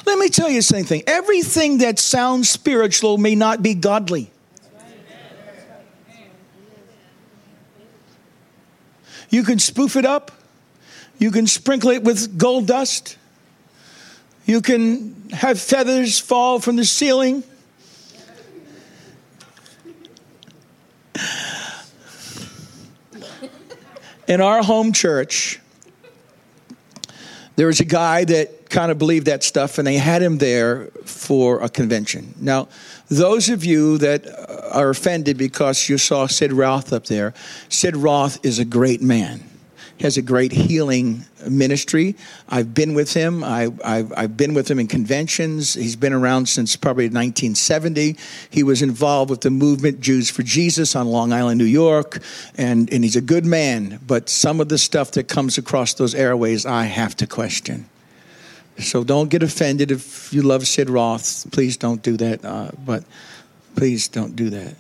let 0.09 0.19
me 0.19 0.31
tell 0.31 0.49
you 0.49 0.63
something 0.63 1.03
everything 1.07 1.79
that 1.79 1.99
sounds 1.99 2.49
spiritual 2.49 3.19
may 3.19 3.35
not 3.35 3.63
be 3.63 3.75
godly. 3.75 4.31
You 9.29 9.43
can 9.43 9.59
spoof 9.59 9.97
it 9.97 10.07
up, 10.07 10.33
you 11.19 11.31
can 11.31 11.47
sprinkle 11.47 11.91
it 11.91 12.03
with 12.03 12.39
gold 12.39 12.67
dust, 12.67 13.19
you 14.47 14.63
can 14.63 15.29
have 15.31 15.61
feathers 15.61 16.19
fall 16.19 16.59
from 16.59 16.77
the 16.77 16.87
ceiling. 16.87 17.45
In 24.27 24.41
our 24.41 24.63
home 24.63 24.95
church, 24.95 25.61
there 27.57 27.67
was 27.67 27.81
a 27.81 27.85
guy 27.85 28.25
that 28.25 28.58
kind 28.71 28.91
of 28.91 28.99
believed 28.99 29.27
that 29.27 29.43
stuff, 29.43 29.79
and 29.79 29.87
they 29.87 29.97
had 29.97 30.23
him 30.23 30.39
there 30.39 30.87
for 31.05 31.63
a 31.63 31.69
convention. 31.69 32.35
Now, 32.41 32.69
those 33.09 33.49
of 33.49 33.65
you 33.65 33.99
that 33.99 34.27
uh, 34.27 34.71
are 34.73 34.91
offended 34.91 35.39
because 35.39 35.89
you 35.89 35.99
saw 35.99 36.27
Sid 36.27 36.53
Roth 36.53 36.93
up 36.93 37.07
there, 37.07 37.35
Sid 37.69 37.97
Roth 37.97 38.45
is 38.45 38.59
a 38.59 38.65
great 38.65 39.03
man. 39.03 39.43
He 39.99 40.05
has 40.05 40.17
a 40.17 40.23
great 40.23 40.53
healing 40.53 41.25
ministry. 41.49 42.15
I've 42.49 42.73
been 42.73 42.95
with 42.95 43.15
him. 43.15 43.43
I, 43.43 43.71
have 44.17 44.37
been 44.37 44.55
with 44.55 44.71
him 44.71 44.79
in 44.79 44.87
conventions. 44.87 45.75
He's 45.75 45.97
been 45.97 46.13
around 46.13 46.49
since 46.49 46.77
probably 46.77 47.07
1970. 47.07 48.17
He 48.49 48.63
was 48.63 48.81
involved 48.81 49.29
with 49.29 49.41
the 49.41 49.51
movement 49.51 50.01
Jews 50.01 50.31
for 50.31 50.45
Jesus 50.45 50.95
on 50.95 51.09
Long 51.09 51.33
Island, 51.33 51.59
New 51.59 51.65
York, 51.65 52.21
and, 52.57 52.93
and 52.93 53.03
he's 53.03 53.17
a 53.17 53.21
good 53.21 53.45
man. 53.45 53.99
But 54.07 54.29
some 54.29 54.61
of 54.61 54.69
the 54.69 54.79
stuff 54.79 55.11
that 55.13 55.27
comes 55.27 55.59
across 55.59 55.95
those 55.95 56.15
airways, 56.15 56.65
I 56.65 56.85
have 56.85 57.17
to 57.17 57.27
question. 57.27 57.89
So 58.79 59.03
don't 59.03 59.29
get 59.29 59.43
offended 59.43 59.91
if 59.91 60.33
you 60.33 60.43
love 60.43 60.67
Sid 60.67 60.89
Roth. 60.89 61.51
Please 61.51 61.77
don't 61.77 62.03
do 62.03 62.17
that. 62.19 62.45
Uh, 62.45 62.71
but 62.85 63.05
please 63.75 64.09
don't 64.09 64.37
do 64.37 64.51
that 64.51 64.75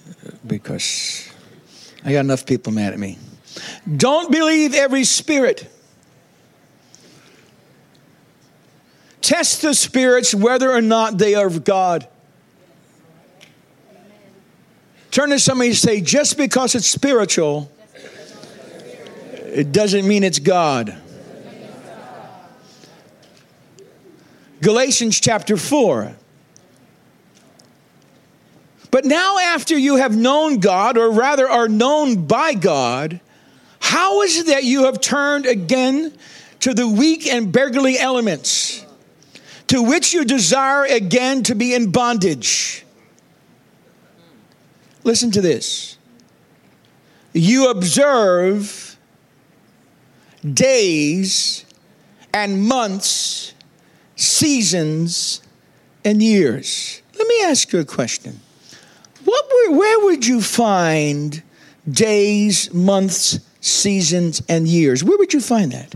because 0.47 1.29
I 2.05 2.13
got 2.13 2.21
enough 2.21 2.47
people 2.47 2.73
mad 2.73 2.93
at 2.93 2.99
me. 2.99 3.19
Don't 3.97 4.31
believe 4.31 4.75
every 4.75 5.05
spirit. 5.05 5.69
Test 9.21 9.63
the 9.63 9.75
spirits 9.75 10.35
whether 10.35 10.71
or 10.71 10.81
not 10.81 11.19
they 11.19 11.35
are 11.35 11.47
of 11.47 11.65
God. 11.65 12.07
Turn 15.11 15.31
to 15.31 15.39
somebody 15.39 15.71
and 15.71 15.77
say, 15.77 16.01
just 16.01 16.37
because 16.37 16.75
it's 16.75 16.87
spiritual, 16.87 17.71
it 19.45 19.73
doesn't 19.73 20.07
mean 20.07 20.23
it's 20.23 20.39
God. 20.39 20.97
Galatians 24.61 25.21
chapter 25.21 25.57
4. 25.57 26.14
But 28.90 29.05
now, 29.05 29.38
after 29.38 29.77
you 29.77 29.97
have 29.97 30.16
known 30.16 30.61
God, 30.61 30.97
or 30.97 31.12
rather 31.12 31.49
are 31.49 31.68
known 31.68 32.27
by 32.27 32.55
God, 32.55 33.21
how 33.81 34.23
is 34.23 34.38
it 34.38 34.47
that 34.47 34.64
you 34.64 34.87
have 34.87 35.01
turned 35.01 35.47
again 35.47 36.12
to 36.61 36.75
the 36.75 36.88
weak 36.88 37.27
and 37.27 37.53
beggarly 37.53 37.99
elements, 37.99 38.85
to 39.68 39.83
which 39.83 40.14
you 40.14 40.25
desire 40.25 40.85
again 40.85 41.42
to 41.44 41.55
be 41.55 41.75
in 41.75 41.90
bondage? 41.90 42.85
Listen 45.05 45.31
to 45.33 45.40
this. 45.40 45.99
You 47.33 47.71
observe 47.71 48.97
days 50.42 51.64
and 52.33 52.62
months 52.62 53.55
seasons, 54.19 55.41
and 56.05 56.23
years. 56.23 57.03
Let 57.17 57.27
me 57.27 57.43
ask 57.45 57.73
you 57.73 57.79
a 57.79 57.85
question. 57.85 58.41
What 59.25 59.45
where 59.71 60.07
would 60.07 60.27
you 60.27 60.41
find 60.41 61.43
days, 61.89 62.73
months, 62.73 63.41
seasons, 63.61 64.43
and 64.49 64.67
years? 64.67 65.05
Where 65.05 65.17
would 65.19 65.33
you 65.33 65.41
find 65.41 65.73
that? 65.73 65.95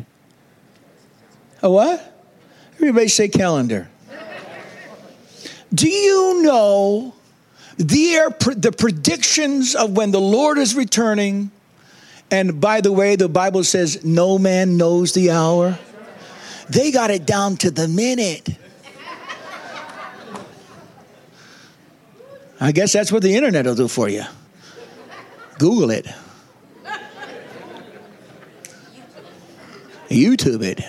A 1.63 1.71
what? 1.71 2.25
Everybody 2.75 3.09
say 3.09 3.29
calendar. 3.29 3.89
Do 5.75 5.89
you 5.89 6.43
know 6.43 7.15
the, 7.79 8.35
the 8.57 8.73
predictions 8.73 9.75
of 9.75 9.97
when 9.97 10.11
the 10.11 10.21
Lord 10.21 10.59
is 10.59 10.75
returning? 10.75 11.51
And 12.31 12.61
by 12.61 12.83
the 12.83 12.93
way, 12.93 13.17
the 13.17 13.29
Bible 13.29 13.65
says, 13.65 14.05
no 14.05 14.39
man 14.39 14.77
knows 14.77 15.15
the 15.15 15.31
hour 15.31 15.79
they 16.73 16.91
got 16.91 17.11
it 17.11 17.27
down 17.27 17.57
to 17.59 17.71
the 17.71 17.87
minute. 17.87 18.49
I 22.61 22.73
guess 22.73 22.93
that's 22.93 23.11
what 23.11 23.23
the 23.23 23.35
internet 23.35 23.67
will 23.67 23.75
do 23.75 23.89
for 23.89 24.09
you. 24.09 24.23
Google 25.59 25.91
it. 25.91 26.07
YouTube 30.09 30.63
it. 30.63 30.81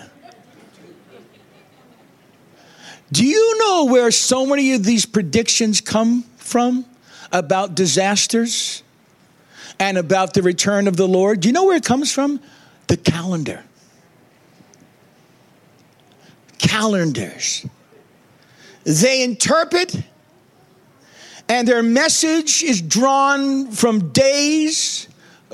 Do 3.12 3.26
you 3.26 3.58
know 3.60 3.86
where 3.86 4.12
so 4.12 4.46
many 4.46 4.74
of 4.74 4.84
these 4.84 5.06
predictions 5.06 5.82
come 5.82 6.24
from 6.38 6.86
about 7.32 7.76
disasters 7.76 8.84
and 9.80 9.98
about 9.98 10.34
the 10.34 10.42
return 10.42 10.88
of 10.88 10.98
the 10.98 11.08
Lord? 11.08 11.42
Do 11.42 11.50
you 11.50 11.54
know 11.54 11.66
where 11.66 11.78
it 11.78 11.86
comes 11.86 12.12
from? 12.12 12.40
The 12.88 12.98
calendar. 12.98 13.64
Calendars. 16.64 17.66
They 18.84 19.24
interpret, 19.24 19.96
and 21.48 21.68
their 21.68 21.84
message 21.84 22.64
is 22.64 22.82
drawn 22.82 23.72
from 23.72 24.10
days, 24.10 25.08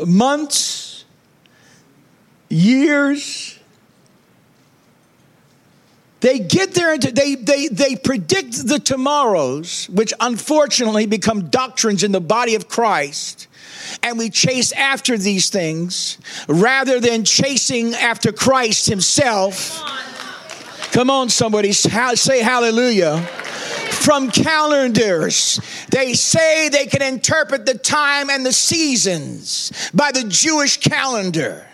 months, 0.05 1.03
years, 2.47 3.59
they 6.21 6.39
get 6.39 6.73
there 6.73 6.93
and 6.93 7.01
they, 7.01 7.35
they, 7.35 7.67
they 7.69 7.95
predict 7.95 8.67
the 8.67 8.79
tomorrows, 8.79 9.87
which 9.89 10.13
unfortunately 10.19 11.05
become 11.05 11.49
doctrines 11.49 12.03
in 12.03 12.11
the 12.11 12.19
body 12.19 12.55
of 12.55 12.67
Christ. 12.67 13.47
And 14.03 14.17
we 14.17 14.29
chase 14.29 14.73
after 14.73 15.17
these 15.17 15.49
things 15.49 16.17
rather 16.47 16.99
than 16.99 17.23
chasing 17.23 17.93
after 17.95 18.33
Christ 18.33 18.87
Himself. 18.87 19.81
Come 20.99 21.09
on, 21.09 21.29
somebody, 21.29 21.71
say 21.71 22.41
hallelujah 22.41 23.19
from 23.21 24.29
calendars. 24.29 25.61
They 25.91 26.13
say 26.13 26.67
they 26.67 26.87
can 26.87 27.01
interpret 27.01 27.65
the 27.65 27.75
time 27.75 28.29
and 28.29 28.45
the 28.45 28.51
seasons 28.51 29.71
by 29.93 30.11
the 30.11 30.25
Jewish 30.25 30.75
calendar. 30.75 31.65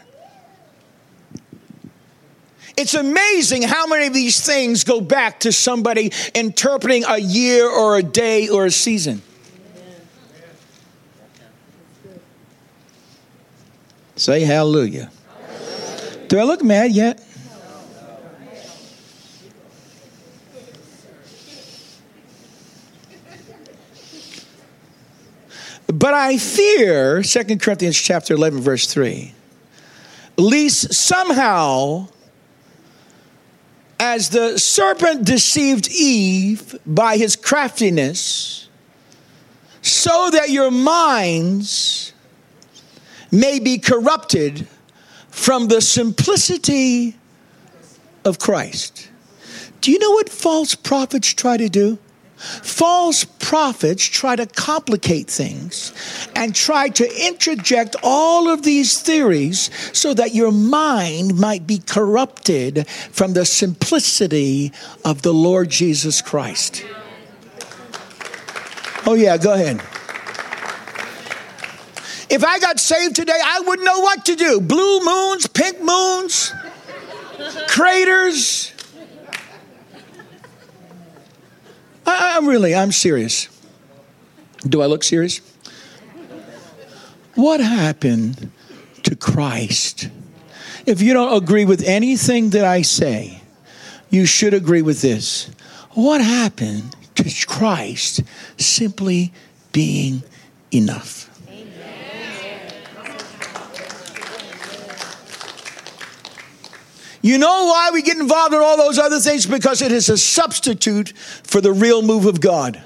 It's 2.78 2.94
amazing 2.94 3.64
how 3.64 3.88
many 3.88 4.06
of 4.06 4.14
these 4.14 4.46
things 4.46 4.84
go 4.84 5.02
back 5.02 5.40
to 5.40 5.52
somebody 5.52 6.12
interpreting 6.36 7.04
a 7.08 7.18
year 7.18 7.68
or 7.68 7.98
a 7.98 8.04
day 8.04 8.48
or 8.50 8.68
a 8.68 8.72
season. 8.72 9.24
Say 14.18 14.42
hallelujah. 14.42 15.10
Do 16.28 16.38
I 16.38 16.44
look 16.44 16.64
mad 16.64 16.92
yet? 16.92 17.26
But 25.88 26.14
I 26.14 26.38
fear, 26.38 27.22
2 27.22 27.58
Corinthians 27.58 27.98
chapter 27.98 28.34
11, 28.34 28.62
verse 28.62 28.88
3, 28.88 29.34
lest 30.38 30.94
somehow 30.94 32.08
as 34.00 34.30
the 34.30 34.58
serpent 34.58 35.26
deceived 35.26 35.90
Eve 35.90 36.76
by 36.86 37.18
his 37.18 37.36
craftiness, 37.36 38.68
so 39.82 40.30
that 40.32 40.50
your 40.50 40.72
minds 40.72 42.14
may 43.32 43.60
be 43.60 43.78
corrupted 43.78 44.68
from 45.30 45.68
the 45.68 45.82
simplicity 45.82 47.16
of 48.24 48.40
Christ. 48.40 49.10
Do 49.82 49.92
you 49.92 50.00
know 50.00 50.12
what 50.12 50.30
false 50.30 50.74
prophets 50.74 51.34
try 51.34 51.58
to 51.58 51.70
do? 51.70 52.00
False 52.46 53.26
prophets 53.26 54.04
try 54.06 54.36
to 54.36 54.46
complicate 54.46 55.28
things 55.28 55.94
and 56.36 56.56
try 56.56 56.90
to 56.90 57.26
interject 57.28 57.96
all 58.04 58.50
of 58.50 58.64
these 58.64 59.02
theories 59.02 59.70
so 59.98 60.14
that 60.14 60.34
your 60.34 60.52
mind 60.52 61.40
might 61.40 61.66
be 61.66 61.80
corrupted 61.80 62.88
from 62.88 63.34
the 63.34 63.46
simplicity 63.46 64.72
of 65.04 65.22
the 65.22 65.34
Lord 65.34 65.70
Jesus 65.70 66.22
Christ. 66.22 66.86
Oh, 69.08 69.14
yeah, 69.14 69.38
go 69.38 69.54
ahead. 69.54 69.82
If 72.28 72.44
I 72.44 72.60
got 72.60 72.80
saved 72.80 73.16
today, 73.16 73.40
I 73.44 73.62
wouldn't 73.66 73.86
know 73.86 74.00
what 74.00 74.26
to 74.26 74.36
do. 74.36 74.60
Blue 74.60 75.00
moons, 75.06 75.48
pink 75.48 75.82
moons, 75.82 76.52
craters. 77.68 78.72
I, 82.06 82.38
am 82.38 82.48
really, 82.48 82.76
I'm 82.76 82.92
serious. 82.92 83.50
Do 84.68 84.82
I 84.82 84.86
look 84.86 85.04
serious? 85.04 85.42
What 87.36 87.60
happened 87.60 88.52
to 89.04 89.16
Christ? 89.16 90.10
If 90.86 91.02
you 91.02 91.14
don't 91.14 91.42
agree 91.42 91.66
with 91.66 91.84
anything 91.84 92.52
that 92.52 92.66
I 92.66 92.82
say, 92.82 93.42
you 94.10 94.26
should 94.26 94.54
agree 94.54 94.82
with 94.82 95.02
this. 95.02 95.50
What 95.92 96.22
happened 96.22 96.96
to 97.16 97.46
Christ 97.48 98.22
simply 98.58 99.34
being 99.72 100.24
enough? 100.72 101.25
You 107.26 107.40
know 107.40 107.66
why 107.66 107.90
we 107.92 108.04
get 108.04 108.18
involved 108.18 108.54
in 108.54 108.60
all 108.60 108.78
those 108.78 109.00
other 109.00 109.20
things? 109.20 109.48
Because 109.48 109.82
it 109.82 109.92
is 109.92 110.10
a 110.10 110.18
substitute 110.18 111.10
for 111.18 111.60
the 111.60 111.74
real 111.74 112.04
move 112.04 112.28
of 112.28 112.40
God. 112.40 112.84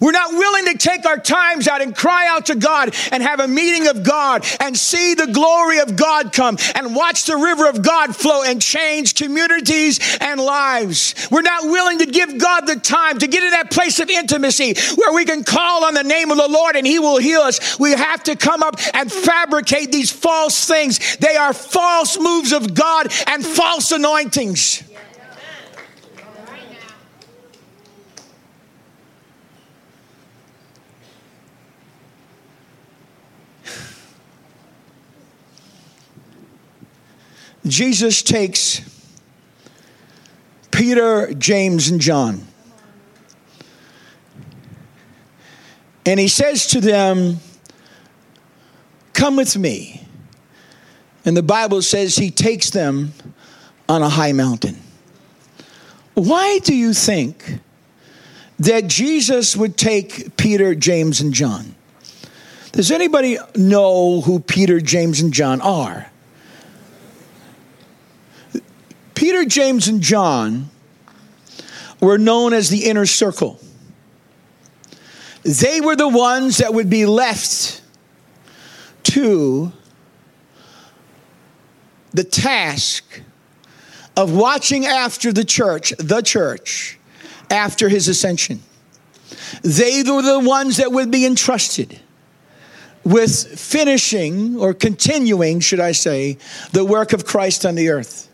We're 0.00 0.12
not 0.12 0.32
willing 0.32 0.66
to 0.66 0.78
take 0.78 1.04
our 1.06 1.18
times 1.18 1.68
out 1.68 1.82
and 1.82 1.94
cry 1.94 2.26
out 2.26 2.46
to 2.46 2.54
God 2.54 2.94
and 3.12 3.22
have 3.22 3.40
a 3.40 3.48
meeting 3.48 3.86
of 3.88 4.02
God 4.02 4.44
and 4.58 4.76
see 4.76 5.14
the 5.14 5.26
glory 5.26 5.78
of 5.78 5.96
God 5.96 6.32
come 6.32 6.56
and 6.74 6.94
watch 6.94 7.24
the 7.24 7.36
river 7.36 7.68
of 7.68 7.82
God 7.82 8.16
flow 8.16 8.42
and 8.42 8.60
change 8.60 9.14
communities 9.14 10.00
and 10.20 10.40
lives. 10.40 11.14
We're 11.30 11.42
not 11.42 11.64
willing 11.64 11.98
to 11.98 12.06
give 12.06 12.38
God 12.38 12.66
the 12.66 12.76
time 12.76 13.18
to 13.18 13.26
get 13.26 13.44
in 13.44 13.50
that 13.50 13.70
place 13.70 14.00
of 14.00 14.08
intimacy 14.08 14.74
where 14.96 15.12
we 15.12 15.24
can 15.24 15.44
call 15.44 15.84
on 15.84 15.94
the 15.94 16.02
name 16.02 16.30
of 16.30 16.38
the 16.38 16.48
Lord 16.48 16.76
and 16.76 16.86
He 16.86 16.98
will 16.98 17.18
heal 17.18 17.40
us. 17.40 17.78
We 17.78 17.92
have 17.92 18.22
to 18.24 18.36
come 18.36 18.62
up 18.62 18.76
and 18.94 19.12
fabricate 19.12 19.92
these 19.92 20.10
false 20.10 20.66
things. 20.66 21.16
They 21.16 21.36
are 21.36 21.52
false 21.52 22.18
moves 22.18 22.52
of 22.52 22.74
God 22.74 23.12
and 23.26 23.44
false 23.44 23.92
anointings. 23.92 24.82
Jesus 37.66 38.22
takes 38.22 38.80
Peter, 40.70 41.32
James, 41.34 41.90
and 41.90 42.00
John. 42.00 42.46
And 46.06 46.18
he 46.18 46.28
says 46.28 46.66
to 46.68 46.80
them, 46.80 47.38
Come 49.12 49.36
with 49.36 49.56
me. 49.56 50.06
And 51.24 51.36
the 51.36 51.42
Bible 51.42 51.82
says 51.82 52.16
he 52.16 52.30
takes 52.30 52.70
them 52.70 53.12
on 53.88 54.02
a 54.02 54.08
high 54.08 54.32
mountain. 54.32 54.78
Why 56.14 56.58
do 56.60 56.74
you 56.74 56.94
think 56.94 57.60
that 58.58 58.86
Jesus 58.86 59.56
would 59.56 59.76
take 59.76 60.36
Peter, 60.36 60.74
James, 60.74 61.20
and 61.20 61.34
John? 61.34 61.74
Does 62.72 62.90
anybody 62.90 63.38
know 63.56 64.20
who 64.20 64.40
Peter, 64.40 64.80
James, 64.80 65.20
and 65.20 65.32
John 65.32 65.60
are? 65.60 66.09
Peter, 69.30 69.44
James, 69.44 69.86
and 69.86 70.00
John 70.00 70.68
were 72.00 72.18
known 72.18 72.52
as 72.52 72.68
the 72.68 72.86
inner 72.86 73.06
circle. 73.06 73.60
They 75.44 75.80
were 75.80 75.94
the 75.94 76.08
ones 76.08 76.56
that 76.56 76.74
would 76.74 76.90
be 76.90 77.06
left 77.06 77.80
to 79.04 79.70
the 82.10 82.24
task 82.24 83.22
of 84.16 84.34
watching 84.34 84.84
after 84.84 85.32
the 85.32 85.44
church, 85.44 85.92
the 86.00 86.22
church, 86.22 86.98
after 87.50 87.88
his 87.88 88.08
ascension. 88.08 88.60
They 89.62 90.02
were 90.02 90.22
the 90.22 90.40
ones 90.40 90.78
that 90.78 90.90
would 90.90 91.12
be 91.12 91.24
entrusted 91.24 92.00
with 93.04 93.60
finishing 93.60 94.56
or 94.56 94.74
continuing, 94.74 95.60
should 95.60 95.78
I 95.78 95.92
say, 95.92 96.36
the 96.72 96.84
work 96.84 97.12
of 97.12 97.24
Christ 97.24 97.64
on 97.64 97.76
the 97.76 97.90
earth. 97.90 98.26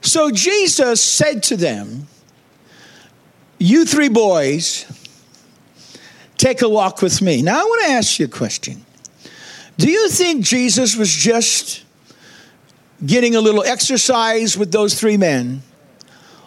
So 0.00 0.30
Jesus 0.30 1.02
said 1.02 1.42
to 1.44 1.56
them, 1.56 2.06
You 3.58 3.84
three 3.84 4.08
boys, 4.08 4.86
take 6.36 6.62
a 6.62 6.68
walk 6.68 7.02
with 7.02 7.22
me. 7.22 7.42
Now, 7.42 7.60
I 7.60 7.64
want 7.64 7.84
to 7.86 7.90
ask 7.92 8.18
you 8.18 8.26
a 8.26 8.28
question. 8.28 8.84
Do 9.76 9.90
you 9.90 10.08
think 10.08 10.44
Jesus 10.44 10.96
was 10.96 11.12
just 11.12 11.84
getting 13.04 13.34
a 13.34 13.40
little 13.40 13.64
exercise 13.64 14.56
with 14.56 14.70
those 14.70 14.98
three 14.98 15.16
men? 15.16 15.62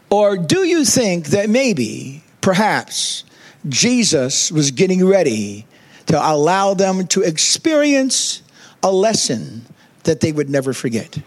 Or 0.10 0.38
do 0.38 0.66
you 0.66 0.86
think 0.86 1.28
that 1.28 1.50
maybe, 1.50 2.24
perhaps, 2.40 3.26
Jesus 3.68 4.52
was 4.52 4.72
getting 4.72 5.06
ready 5.06 5.66
to 6.06 6.18
allow 6.18 6.74
them 6.74 7.06
to 7.08 7.22
experience 7.22 8.42
a 8.82 8.92
lesson 8.92 9.66
that 10.04 10.22
they 10.22 10.32
would 10.32 10.50
never 10.50 10.74
forget. 10.74 11.20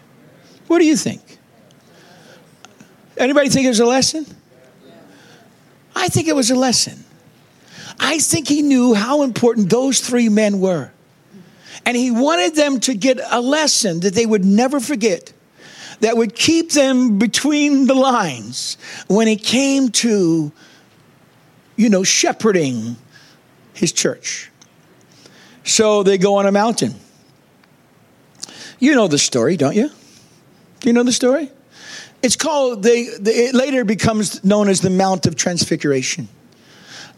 What 0.67 0.79
do 0.79 0.85
you 0.85 0.97
think? 0.97 1.37
Anybody 3.21 3.49
think 3.49 3.65
it 3.65 3.69
was 3.69 3.79
a 3.79 3.85
lesson? 3.85 4.25
I 5.95 6.07
think 6.07 6.27
it 6.27 6.35
was 6.35 6.49
a 6.49 6.55
lesson. 6.55 7.03
I 7.99 8.17
think 8.17 8.47
he 8.47 8.63
knew 8.63 8.95
how 8.95 9.21
important 9.21 9.69
those 9.69 9.99
three 9.99 10.27
men 10.27 10.59
were. 10.59 10.91
And 11.85 11.95
he 11.95 12.09
wanted 12.09 12.55
them 12.55 12.79
to 12.81 12.95
get 12.95 13.19
a 13.29 13.39
lesson 13.39 13.99
that 13.99 14.15
they 14.15 14.25
would 14.25 14.43
never 14.43 14.79
forget, 14.79 15.33
that 15.99 16.17
would 16.17 16.33
keep 16.33 16.71
them 16.71 17.19
between 17.19 17.85
the 17.85 17.93
lines 17.93 18.77
when 19.07 19.27
it 19.27 19.43
came 19.43 19.89
to, 19.89 20.51
you 21.75 21.89
know, 21.89 22.03
shepherding 22.03 22.95
his 23.73 23.91
church. 23.91 24.49
So 25.63 26.01
they 26.01 26.17
go 26.17 26.35
on 26.35 26.47
a 26.47 26.51
mountain. 26.51 26.95
You 28.79 28.95
know 28.95 29.07
the 29.07 29.19
story, 29.19 29.57
don't 29.57 29.75
you? 29.75 29.89
Do 30.79 30.89
you 30.89 30.93
know 30.93 31.03
the 31.03 31.11
story? 31.11 31.51
It's 32.23 32.35
called, 32.35 32.83
they, 32.83 33.01
it 33.01 33.55
later 33.55 33.83
becomes 33.83 34.43
known 34.43 34.69
as 34.69 34.81
the 34.81 34.89
Mount 34.89 35.25
of 35.25 35.35
Transfiguration. 35.35 36.27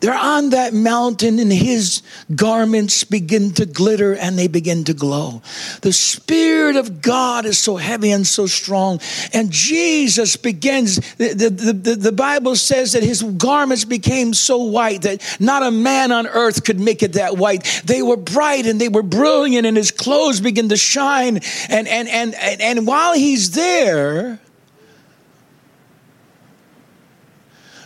They're 0.03 0.13
on 0.13 0.49
that 0.49 0.73
mountain 0.73 1.39
and 1.39 1.49
his 1.49 2.01
garments 2.35 3.05
begin 3.05 3.51
to 3.51 3.65
glitter 3.65 4.13
and 4.13 4.37
they 4.37 4.49
begin 4.49 4.83
to 4.83 4.93
glow. 4.93 5.41
The 5.81 5.93
Spirit 5.93 6.75
of 6.75 7.01
God 7.01 7.45
is 7.45 7.57
so 7.57 7.77
heavy 7.77 8.11
and 8.11 8.27
so 8.27 8.45
strong. 8.45 8.99
And 9.31 9.49
Jesus 9.49 10.35
begins, 10.35 10.97
the, 11.15 11.29
the, 11.29 11.71
the, 11.71 11.95
the, 11.95 12.11
Bible 12.11 12.57
says 12.57 12.91
that 12.91 13.03
his 13.03 13.23
garments 13.23 13.85
became 13.85 14.33
so 14.33 14.63
white 14.63 15.03
that 15.03 15.37
not 15.39 15.63
a 15.63 15.71
man 15.71 16.11
on 16.11 16.27
earth 16.27 16.65
could 16.65 16.81
make 16.81 17.01
it 17.01 17.13
that 17.13 17.37
white. 17.37 17.63
They 17.85 18.01
were 18.01 18.17
bright 18.17 18.65
and 18.65 18.81
they 18.81 18.89
were 18.89 19.03
brilliant 19.03 19.65
and 19.65 19.77
his 19.77 19.91
clothes 19.91 20.41
begin 20.41 20.67
to 20.67 20.75
shine. 20.75 21.39
And, 21.69 21.87
and, 21.87 22.09
and, 22.09 22.35
and, 22.35 22.61
and 22.61 22.85
while 22.85 23.13
he's 23.13 23.51
there, 23.51 24.41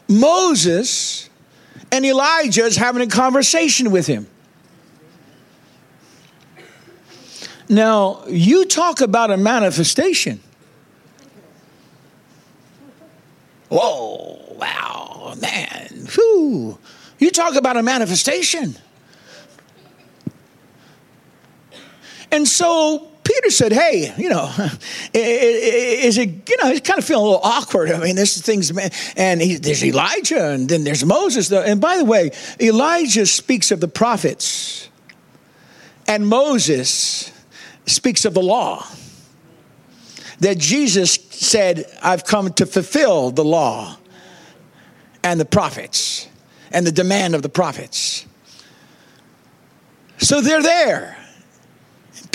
Moses 0.07 1.29
and 1.91 2.05
Elijah 2.05 2.63
is 2.63 2.75
having 2.75 3.01
a 3.01 3.07
conversation 3.07 3.91
with 3.91 4.07
him. 4.07 4.27
Now, 7.69 8.23
you 8.27 8.65
talk 8.65 9.01
about 9.01 9.29
a 9.29 9.37
manifestation. 9.37 10.39
Whoa, 13.69 14.55
wow, 14.57 15.35
man. 15.41 16.07
Whew. 16.13 16.77
You 17.19 17.31
talk 17.31 17.55
about 17.55 17.75
a 17.75 17.83
manifestation. 17.83 18.75
And 22.31 22.47
so 22.47 23.06
Peter 23.27 23.49
said, 23.49 23.73
Hey, 23.73 24.13
you 24.17 24.29
know, 24.29 24.49
is 25.13 26.17
it, 26.17 26.49
you 26.49 26.57
know, 26.63 26.69
he's 26.69 26.79
kind 26.79 26.97
of 26.97 27.03
feeling 27.03 27.25
a 27.25 27.27
little 27.27 27.43
awkward. 27.43 27.91
I 27.91 27.99
mean, 27.99 28.15
this 28.15 28.41
thing's, 28.41 28.71
and 29.17 29.41
he, 29.41 29.57
there's 29.57 29.83
Elijah 29.83 30.51
and 30.51 30.69
then 30.69 30.85
there's 30.85 31.03
Moses. 31.03 31.51
And 31.51 31.81
by 31.81 31.97
the 31.97 32.05
way, 32.05 32.31
Elijah 32.61 33.25
speaks 33.25 33.69
of 33.71 33.81
the 33.81 33.87
prophets, 33.89 34.89
and 36.07 36.25
Moses 36.25 37.33
speaks 37.85 38.23
of 38.23 38.33
the 38.33 38.41
law. 38.41 38.87
That 40.39 40.59
Jesus 40.59 41.15
said, 41.31 41.85
I've 42.01 42.23
come 42.23 42.53
to 42.53 42.65
fulfill 42.67 43.31
the 43.31 43.43
law 43.43 43.97
and 45.23 45.39
the 45.39 45.45
prophets 45.45 46.27
and 46.71 46.85
the 46.85 46.91
demand 46.91 47.33
of 47.33 47.41
the 47.41 47.49
prophets. 47.49 48.25
So 50.19 50.41
they're 50.41 50.61
there. 50.61 51.16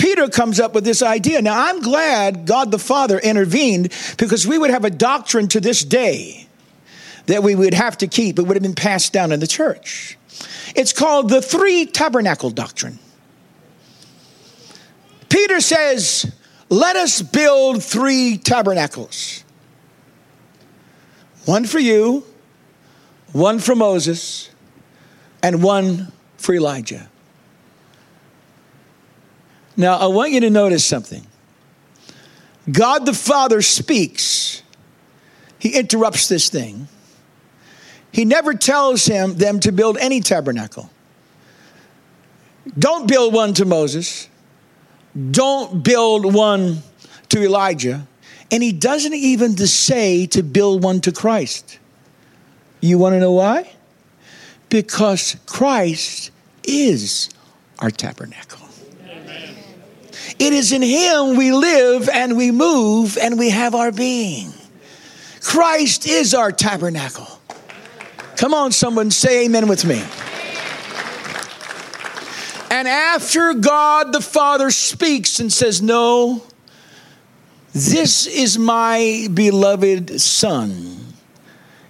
Peter 0.03 0.27
comes 0.27 0.59
up 0.59 0.75
with 0.75 0.83
this 0.83 1.01
idea. 1.01 1.41
Now, 1.41 1.69
I'm 1.69 1.79
glad 1.79 2.45
God 2.45 2.71
the 2.71 2.77
Father 2.77 3.17
intervened 3.19 3.93
because 4.17 4.45
we 4.45 4.57
would 4.57 4.69
have 4.69 4.83
a 4.83 4.89
doctrine 4.89 5.47
to 5.47 5.61
this 5.61 5.85
day 5.85 6.45
that 7.27 7.41
we 7.41 7.55
would 7.55 7.73
have 7.73 7.97
to 7.99 8.07
keep. 8.07 8.37
It 8.37 8.41
would 8.41 8.57
have 8.57 8.61
been 8.61 8.75
passed 8.75 9.13
down 9.13 9.31
in 9.31 9.39
the 9.39 9.47
church. 9.47 10.17
It's 10.75 10.91
called 10.91 11.29
the 11.29 11.41
three 11.41 11.85
tabernacle 11.85 12.49
doctrine. 12.49 12.99
Peter 15.29 15.61
says, 15.61 16.29
Let 16.67 16.97
us 16.97 17.21
build 17.21 17.81
three 17.81 18.37
tabernacles 18.37 19.45
one 21.45 21.63
for 21.63 21.79
you, 21.79 22.25
one 23.31 23.57
for 23.57 23.73
Moses, 23.73 24.49
and 25.41 25.63
one 25.63 26.11
for 26.35 26.53
Elijah. 26.53 27.07
Now, 29.75 29.97
I 29.97 30.07
want 30.07 30.31
you 30.31 30.39
to 30.41 30.49
notice 30.49 30.85
something. 30.85 31.25
God 32.71 33.05
the 33.05 33.13
Father 33.13 33.61
speaks, 33.61 34.61
He 35.59 35.69
interrupts 35.77 36.27
this 36.27 36.49
thing. 36.49 36.87
He 38.13 38.25
never 38.25 38.53
tells 38.53 39.05
him 39.05 39.35
them 39.35 39.59
to 39.61 39.71
build 39.71 39.97
any 39.97 40.21
tabernacle. 40.21 40.89
Don't 42.77 43.07
build 43.07 43.33
one 43.33 43.55
to 43.55 43.65
Moses. 43.65 44.29
Don't 45.31 45.83
build 45.83 46.31
one 46.31 46.83
to 47.29 47.43
Elijah. 47.43 48.07
And 48.51 48.61
he 48.61 48.71
doesn't 48.71 49.15
even 49.15 49.57
say 49.57 50.27
to 50.27 50.43
build 50.43 50.83
one 50.83 51.01
to 51.01 51.11
Christ. 51.11 51.79
You 52.81 52.99
want 52.99 53.13
to 53.13 53.19
know 53.19 53.31
why? 53.31 53.71
Because 54.69 55.35
Christ 55.47 56.29
is 56.63 57.29
our 57.79 57.89
tabernacle. 57.89 58.62
It 60.43 60.51
is 60.51 60.73
in 60.73 60.81
Him 60.81 61.37
we 61.37 61.53
live 61.53 62.09
and 62.09 62.35
we 62.35 62.51
move 62.51 63.17
and 63.17 63.39
we 63.39 63.49
have 63.51 63.73
our 63.73 63.93
being. 63.93 64.51
Christ 65.39 66.05
is 66.05 66.33
our 66.33 66.51
tabernacle. 66.51 67.39
Come 68.35 68.53
on, 68.53 68.73
someone 68.73 69.09
say 69.09 69.45
amen 69.45 69.69
with 69.69 69.85
me. 69.85 70.03
And 72.69 72.89
after 72.89 73.53
God 73.53 74.11
the 74.11 74.19
Father 74.19 74.69
speaks 74.69 75.39
and 75.39 75.51
says, 75.51 75.81
No, 75.81 76.43
this 77.71 78.27
is 78.27 78.57
my 78.57 79.29
beloved 79.33 80.19
Son, 80.19 81.13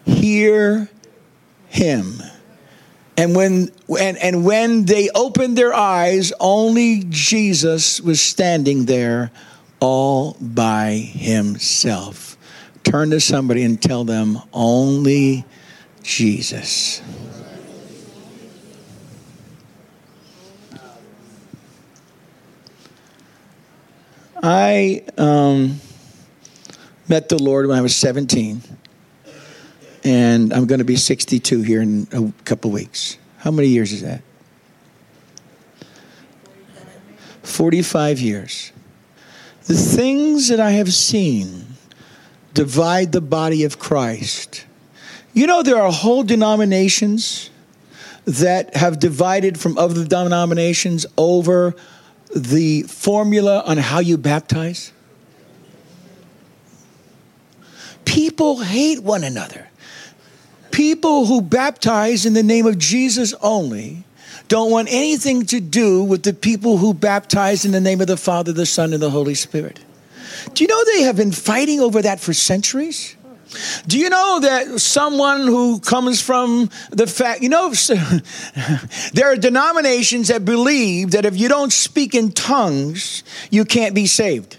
hear 0.06 0.90
him. 1.70 2.22
And 3.16 3.36
when, 3.36 3.70
and, 4.00 4.18
and 4.18 4.44
when 4.44 4.86
they 4.86 5.10
opened 5.14 5.58
their 5.58 5.74
eyes, 5.74 6.34
only 6.40 7.04
Jesus 7.10 8.02
was 8.02 8.20
standing 8.20 8.86
there 8.86 9.32
all 9.80 10.36
by 10.42 10.94
himself. 10.94 12.38
Turn 12.84 13.12
to 13.12 13.20
somebody 13.20 13.64
and 13.64 13.82
tell 13.82 14.04
them, 14.04 14.40
only 14.52 15.46
Jesus. 16.02 17.02
I 24.42 25.04
um, 25.18 25.80
met 27.08 27.30
the 27.30 27.42
Lord 27.42 27.68
when 27.68 27.78
I 27.78 27.82
was 27.82 27.96
17 27.96 28.62
and 30.04 30.54
I'm 30.54 30.66
going 30.66 30.80
to 30.80 30.86
be 30.86 30.96
62 30.96 31.62
here 31.62 31.82
in 31.82 32.08
a 32.12 32.32
couple 32.44 32.72
weeks. 32.72 33.18
How 33.38 33.52
many 33.52 33.70
years 33.70 33.92
is 33.92 34.02
that? 34.02 34.22
45 37.44 38.20
years. 38.20 38.72
The 39.66 39.76
things 39.76 40.50
that 40.50 40.60
I 40.60 40.72
have 40.72 40.94
seen 40.94 41.66
divide 42.54 43.12
the 43.12 43.22
body 43.22 43.64
of 43.64 43.80
Christ. 43.80 44.66
You 45.34 45.48
know, 45.48 45.64
there 45.64 45.82
are 45.82 45.92
whole 45.92 46.24
denominations 46.24 47.50
that 48.26 48.76
have 48.76 49.00
divided 49.00 49.60
from 49.60 49.78
other 49.78 50.06
denominations 50.06 51.06
over 51.18 51.76
the 52.36 52.84
formula 52.84 53.64
on 53.66 53.78
how 53.78 54.00
you 54.00 54.18
baptize. 54.18 54.92
People 58.06 58.60
hate 58.60 59.02
one 59.02 59.24
another 59.24 59.68
people 60.74 61.28
who 61.28 61.42
baptize 61.42 62.26
in 62.26 62.34
the 62.34 62.44
name 62.44 62.66
of 62.66 62.78
Jesus 62.78 63.34
only 63.42 64.04
don't 64.50 64.72
want 64.72 64.90
anything 64.92 65.46
to 65.46 65.62
do 65.62 66.04
with 66.04 66.24
the 66.24 66.34
people 66.34 66.78
who 66.78 66.94
baptize 66.94 67.64
in 67.64 67.72
the 67.72 67.80
name 67.80 68.02
of 68.02 68.08
the 68.08 68.18
Father, 68.18 68.52
the 68.52 68.66
Son, 68.66 68.92
and 68.92 69.02
the 69.02 69.10
Holy 69.10 69.36
Spirit. 69.36 69.80
Do 70.54 70.64
you 70.64 70.68
know 70.68 70.84
they 70.84 71.04
have 71.04 71.16
been 71.16 71.32
fighting 71.32 71.80
over 71.80 72.02
that 72.02 72.20
for 72.20 72.34
centuries? 72.34 73.16
Do 73.86 74.00
you 74.00 74.10
know 74.10 74.40
that 74.42 74.82
someone 74.82 75.42
who 75.42 75.80
comes 75.80 76.20
from 76.22 76.72
the 76.90 77.06
fact, 77.06 77.44
you 77.44 77.50
know, 77.50 77.72
there 79.14 79.32
are 79.32 79.36
denominations 79.36 80.30
that 80.30 80.44
believe 80.44 81.12
that 81.12 81.24
if 81.24 81.38
you 81.38 81.48
don't 81.48 81.72
speak 81.72 82.16
in 82.16 82.32
tongues, 82.32 83.24
you 83.52 83.64
can't 83.64 83.94
be 83.94 84.08
saved. 84.08 84.58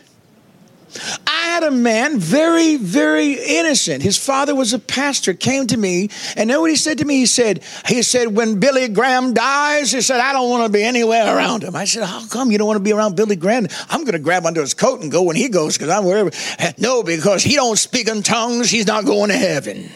I 1.26 1.46
had 1.46 1.62
a 1.62 1.70
man, 1.70 2.18
very, 2.18 2.76
very 2.76 3.32
innocent. 3.32 4.02
His 4.02 4.16
father 4.18 4.54
was 4.54 4.72
a 4.72 4.78
pastor, 4.78 5.34
came 5.34 5.66
to 5.68 5.76
me, 5.76 6.10
and 6.36 6.48
know 6.48 6.60
what 6.60 6.70
he 6.70 6.76
said 6.76 6.98
to 6.98 7.04
me? 7.04 7.18
He 7.18 7.26
said, 7.26 7.62
he 7.86 8.02
said, 8.02 8.28
when 8.28 8.60
Billy 8.60 8.88
Graham 8.88 9.34
dies, 9.34 9.92
he 9.92 10.00
said, 10.00 10.20
I 10.20 10.32
don't 10.32 10.50
want 10.50 10.66
to 10.66 10.72
be 10.72 10.84
anywhere 10.84 11.36
around 11.36 11.64
him. 11.64 11.74
I 11.74 11.84
said, 11.84 12.04
How 12.04 12.26
come 12.26 12.50
you 12.50 12.58
don't 12.58 12.66
want 12.66 12.78
to 12.78 12.84
be 12.84 12.92
around 12.92 13.16
Billy 13.16 13.36
Graham? 13.36 13.66
I'm 13.88 14.02
going 14.02 14.12
to 14.12 14.18
grab 14.18 14.46
under 14.46 14.60
his 14.60 14.74
coat 14.74 15.00
and 15.02 15.10
go 15.10 15.22
when 15.22 15.36
he 15.36 15.48
goes, 15.48 15.76
because 15.76 15.90
I'm 15.90 16.04
wherever. 16.04 16.30
No, 16.78 17.02
because 17.02 17.42
he 17.42 17.54
don't 17.56 17.78
speak 17.78 18.08
in 18.08 18.22
tongues, 18.22 18.70
he's 18.70 18.86
not 18.86 19.04
going 19.04 19.30
to 19.30 19.36
heaven. 19.36 19.90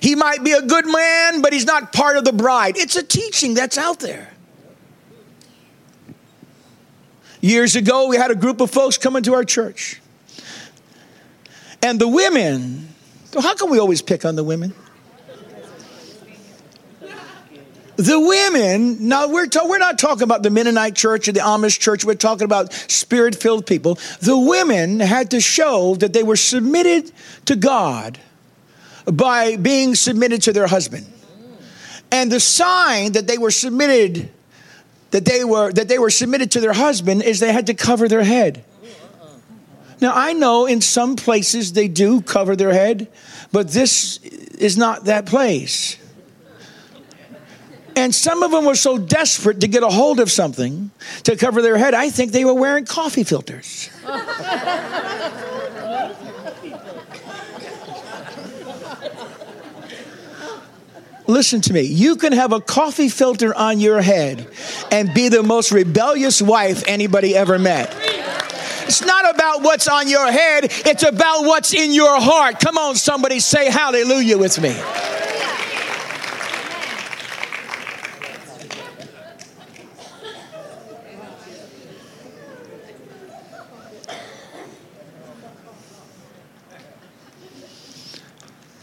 He 0.00 0.14
might 0.14 0.42
be 0.42 0.52
a 0.52 0.62
good 0.62 0.86
man, 0.86 1.42
but 1.42 1.52
he's 1.52 1.66
not 1.66 1.92
part 1.92 2.16
of 2.16 2.24
the 2.24 2.32
bride. 2.32 2.78
It's 2.78 2.96
a 2.96 3.02
teaching 3.02 3.54
that's 3.54 3.76
out 3.76 4.00
there. 4.00 4.32
Years 7.40 7.76
ago, 7.76 8.06
we 8.08 8.16
had 8.16 8.30
a 8.30 8.34
group 8.34 8.60
of 8.60 8.70
folks 8.70 8.98
come 8.98 9.16
into 9.16 9.34
our 9.34 9.44
church. 9.44 10.00
And 11.82 11.98
the 11.98 12.08
women, 12.08 12.88
how 13.32 13.54
come 13.54 13.70
we 13.70 13.78
always 13.78 14.02
pick 14.02 14.24
on 14.24 14.36
the 14.36 14.44
women? 14.44 14.74
The 17.96 18.18
women, 18.18 19.08
now 19.08 19.28
we're, 19.28 19.46
ta- 19.46 19.66
we're 19.66 19.76
not 19.76 19.98
talking 19.98 20.22
about 20.22 20.42
the 20.42 20.48
Mennonite 20.48 20.96
church 20.96 21.28
or 21.28 21.32
the 21.32 21.40
Amish 21.40 21.78
church, 21.78 22.02
we're 22.02 22.14
talking 22.14 22.46
about 22.46 22.72
spirit 22.72 23.34
filled 23.34 23.66
people. 23.66 23.98
The 24.20 24.38
women 24.38 25.00
had 25.00 25.32
to 25.32 25.40
show 25.40 25.96
that 25.96 26.14
they 26.14 26.22
were 26.22 26.36
submitted 26.36 27.12
to 27.44 27.56
God 27.56 28.18
by 29.04 29.56
being 29.56 29.94
submitted 29.94 30.40
to 30.42 30.52
their 30.54 30.66
husband. 30.66 31.06
And 32.10 32.32
the 32.32 32.40
sign 32.40 33.12
that 33.12 33.26
they 33.26 33.36
were 33.36 33.50
submitted 33.50 34.30
that 35.10 35.24
they 35.24 35.44
were 35.44 35.72
that 35.72 35.88
they 35.88 35.98
were 35.98 36.10
submitted 36.10 36.52
to 36.52 36.60
their 36.60 36.72
husband 36.72 37.22
is 37.22 37.40
they 37.40 37.52
had 37.52 37.66
to 37.66 37.74
cover 37.74 38.08
their 38.08 38.22
head. 38.22 38.64
Now 40.00 40.12
I 40.14 40.32
know 40.32 40.66
in 40.66 40.80
some 40.80 41.16
places 41.16 41.72
they 41.72 41.88
do 41.88 42.22
cover 42.22 42.56
their 42.56 42.72
head, 42.72 43.08
but 43.52 43.68
this 43.68 44.18
is 44.18 44.76
not 44.76 45.04
that 45.04 45.26
place. 45.26 45.96
And 47.96 48.14
some 48.14 48.42
of 48.42 48.50
them 48.50 48.64
were 48.64 48.76
so 48.76 48.96
desperate 48.98 49.60
to 49.60 49.68
get 49.68 49.82
a 49.82 49.88
hold 49.88 50.20
of 50.20 50.30
something 50.30 50.90
to 51.24 51.36
cover 51.36 51.60
their 51.60 51.76
head, 51.76 51.92
I 51.92 52.08
think 52.08 52.32
they 52.32 52.44
were 52.44 52.54
wearing 52.54 52.84
coffee 52.84 53.24
filters. 53.24 53.90
Listen 61.30 61.60
to 61.60 61.72
me. 61.72 61.82
You 61.82 62.16
can 62.16 62.32
have 62.32 62.52
a 62.52 62.60
coffee 62.60 63.08
filter 63.08 63.54
on 63.54 63.78
your 63.78 64.02
head 64.02 64.48
and 64.90 65.14
be 65.14 65.28
the 65.28 65.44
most 65.44 65.70
rebellious 65.70 66.42
wife 66.42 66.82
anybody 66.88 67.36
ever 67.36 67.56
met. 67.56 67.94
It's 68.82 69.04
not 69.04 69.32
about 69.32 69.62
what's 69.62 69.86
on 69.86 70.08
your 70.08 70.30
head, 70.32 70.64
it's 70.64 71.04
about 71.04 71.42
what's 71.42 71.72
in 71.72 71.94
your 71.94 72.20
heart. 72.20 72.58
Come 72.58 72.76
on, 72.76 72.96
somebody 72.96 73.38
say 73.38 73.70
hallelujah 73.70 74.38
with 74.38 74.60
me. 74.60 74.74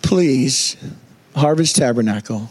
Please 0.01 0.77
Harvest 1.37 1.75
Tabernacle, 1.75 2.49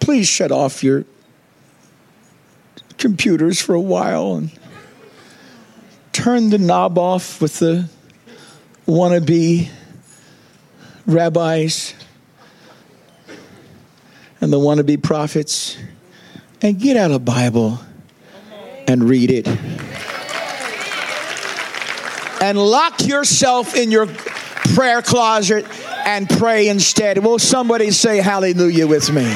please 0.00 0.28
shut 0.28 0.52
off 0.52 0.84
your 0.84 1.04
computers 2.98 3.58
for 3.58 3.74
a 3.74 3.80
while 3.80 4.34
and 4.34 4.50
turn 6.12 6.50
the 6.50 6.58
knob 6.58 6.98
off 6.98 7.40
with 7.40 7.58
the 7.58 7.88
wannabe 8.86 9.70
rabbis 11.06 11.94
and 14.42 14.52
the 14.52 14.58
wannabe 14.58 15.02
prophets 15.02 15.78
and 16.60 16.78
get 16.78 16.98
out 16.98 17.10
a 17.10 17.18
Bible 17.18 17.80
and 18.86 19.08
read 19.08 19.30
it. 19.30 19.48
And 22.42 22.58
lock 22.58 23.06
yourself 23.06 23.74
in 23.74 23.90
your 23.90 24.06
prayer 24.74 25.02
closet 25.02 25.66
and 26.04 26.28
pray 26.28 26.68
instead. 26.68 27.18
Will 27.18 27.38
somebody 27.38 27.90
say 27.90 28.18
hallelujah 28.18 28.86
with 28.86 29.12
me? 29.12 29.34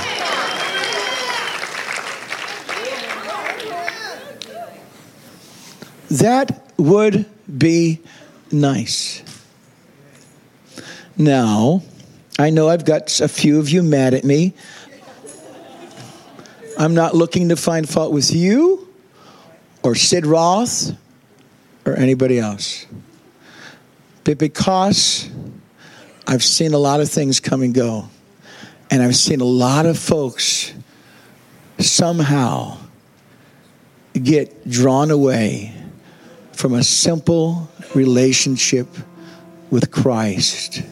That 6.10 6.72
would 6.76 7.26
be 7.58 8.00
nice. 8.50 9.22
Now, 11.16 11.82
I 12.38 12.50
know 12.50 12.68
I've 12.68 12.84
got 12.84 13.20
a 13.20 13.28
few 13.28 13.58
of 13.60 13.68
you 13.68 13.82
mad 13.82 14.14
at 14.14 14.24
me. 14.24 14.54
I'm 16.78 16.94
not 16.94 17.14
looking 17.14 17.50
to 17.50 17.56
find 17.56 17.88
fault 17.88 18.12
with 18.12 18.32
you 18.32 18.88
or 19.82 19.94
Sid 19.94 20.26
Roth 20.26 20.92
or 21.84 21.94
anybody 21.94 22.38
else. 22.38 22.86
But 24.24 24.38
because 24.38 25.28
I've 26.26 26.44
seen 26.44 26.74
a 26.74 26.78
lot 26.78 27.00
of 27.00 27.08
things 27.10 27.40
come 27.40 27.62
and 27.62 27.74
go, 27.74 28.08
and 28.90 29.02
I've 29.02 29.16
seen 29.16 29.40
a 29.40 29.44
lot 29.44 29.86
of 29.86 29.98
folks 29.98 30.72
somehow 31.78 32.76
get 34.12 34.68
drawn 34.68 35.10
away 35.10 35.74
from 36.52 36.74
a 36.74 36.82
simple 36.82 37.70
relationship 37.94 38.86
with 39.70 39.90
Christ. 39.90 40.82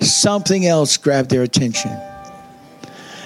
Something 0.00 0.66
else 0.66 0.96
grabbed 0.96 1.30
their 1.30 1.42
attention. 1.42 1.92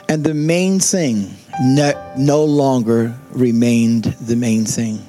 And 0.09 0.23
the 0.23 0.35
main 0.35 0.79
thing 0.81 1.35
no 1.59 2.45
longer 2.45 3.19
remained 3.31 4.05
the 4.05 4.37
main 4.37 4.65
thing. 4.67 5.05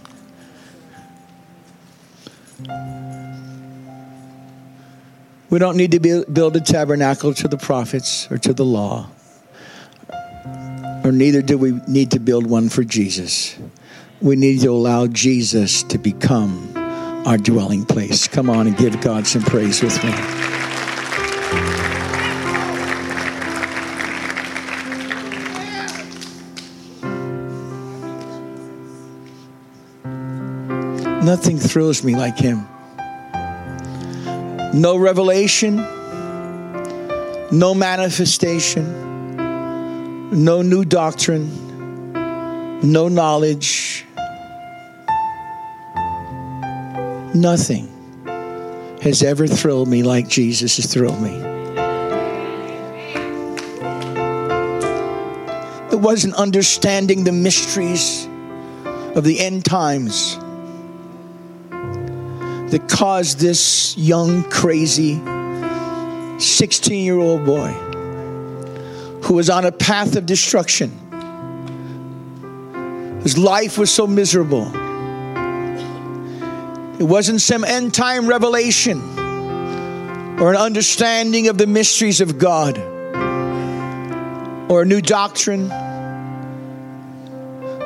We 5.49 5.59
don't 5.59 5.77
need 5.77 5.91
to 5.91 6.25
build 6.25 6.57
a 6.57 6.59
tabernacle 6.59 7.33
to 7.35 7.47
the 7.47 7.57
prophets 7.57 8.29
or 8.29 8.37
to 8.37 8.53
the 8.53 8.65
law, 8.65 9.09
or 11.05 11.11
neither 11.13 11.41
do 11.41 11.57
we 11.57 11.79
need 11.87 12.11
to 12.11 12.19
build 12.19 12.45
one 12.45 12.67
for 12.67 12.83
Jesus. 12.83 13.57
We 14.21 14.35
need 14.35 14.59
to 14.61 14.67
allow 14.67 15.07
Jesus 15.07 15.83
to 15.83 15.97
become 15.97 16.73
our 17.25 17.37
dwelling 17.37 17.85
place. 17.85 18.27
Come 18.27 18.49
on 18.49 18.67
and 18.67 18.75
give 18.75 18.99
God 18.99 19.25
some 19.25 19.41
praise 19.41 19.81
with 19.81 20.03
me. 20.03 20.11
Nothing 31.23 31.57
thrills 31.57 32.03
me 32.03 32.15
like 32.15 32.37
him. 32.37 32.67
No 34.73 34.97
revelation, 34.97 35.77
no 37.51 37.73
manifestation, 37.73 39.37
no 40.31 40.61
new 40.61 40.83
doctrine, 40.83 42.11
no 42.83 43.07
knowledge, 43.07 44.05
nothing 47.33 47.87
has 49.01 49.23
ever 49.23 49.47
thrilled 49.47 49.87
me 49.87 50.03
like 50.03 50.27
Jesus 50.27 50.77
has 50.77 50.93
thrilled 50.93 51.21
me. 51.21 51.33
It 55.91 56.01
wasn't 56.01 56.35
understanding 56.35 57.23
the 57.23 57.31
mysteries 57.31 58.27
of 59.15 59.23
the 59.23 59.39
end 59.39 59.63
times 59.65 60.37
that 62.69 62.89
caused 62.89 63.39
this 63.39 63.97
young, 63.97 64.43
crazy 64.49 65.15
16 66.39 67.03
year 67.03 67.17
old 67.17 67.45
boy 67.45 67.71
who 69.23 69.33
was 69.33 69.49
on 69.49 69.65
a 69.65 69.71
path 69.71 70.15
of 70.15 70.25
destruction, 70.25 70.89
whose 73.21 73.37
life 73.37 73.77
was 73.77 73.89
so 73.89 74.05
miserable. 74.05 74.67
It 76.99 77.03
wasn't 77.03 77.41
some 77.41 77.63
end 77.63 77.93
time 77.93 78.27
revelation 78.27 78.99
or 80.39 80.51
an 80.51 80.57
understanding 80.57 81.47
of 81.47 81.57
the 81.57 81.67
mysteries 81.67 82.21
of 82.21 82.37
God 82.37 82.77
or 84.69 84.81
a 84.81 84.85
new 84.85 85.01
doctrine 85.01 85.71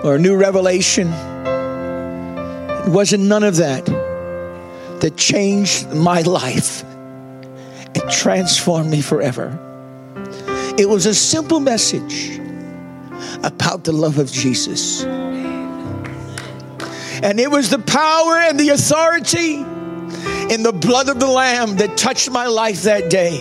or 0.04 0.16
a 0.16 0.20
new 0.20 0.36
revelation. 0.36 1.08
It 2.88 2.90
wasn't 2.90 3.24
none 3.24 3.44
of 3.44 3.58
that 3.58 4.01
that 5.02 5.18
changed 5.18 5.92
my 5.92 6.22
life. 6.22 6.84
It 7.94 8.10
transformed 8.10 8.90
me 8.90 9.02
forever. 9.02 9.58
It 10.78 10.88
was 10.88 11.06
a 11.06 11.14
simple 11.14 11.60
message 11.60 12.40
about 13.44 13.84
the 13.84 13.92
love 13.92 14.18
of 14.18 14.32
Jesus. 14.32 15.04
And 17.24 17.40
it 17.40 17.52
was 17.52 17.70
the 17.70 17.80
power 17.80 18.38
and 18.38 18.60
the 18.60 18.70
authority 18.70 19.56
in 19.56 20.64
the 20.64 20.74
blood 20.74 21.10
of 21.10 21.20
the 21.20 21.28
Lamb 21.28 21.78
that 21.78 21.98
touched 21.98 22.32
my 22.32 22.48
life 22.48 22.84
that 22.84 23.10
day. 23.10 23.36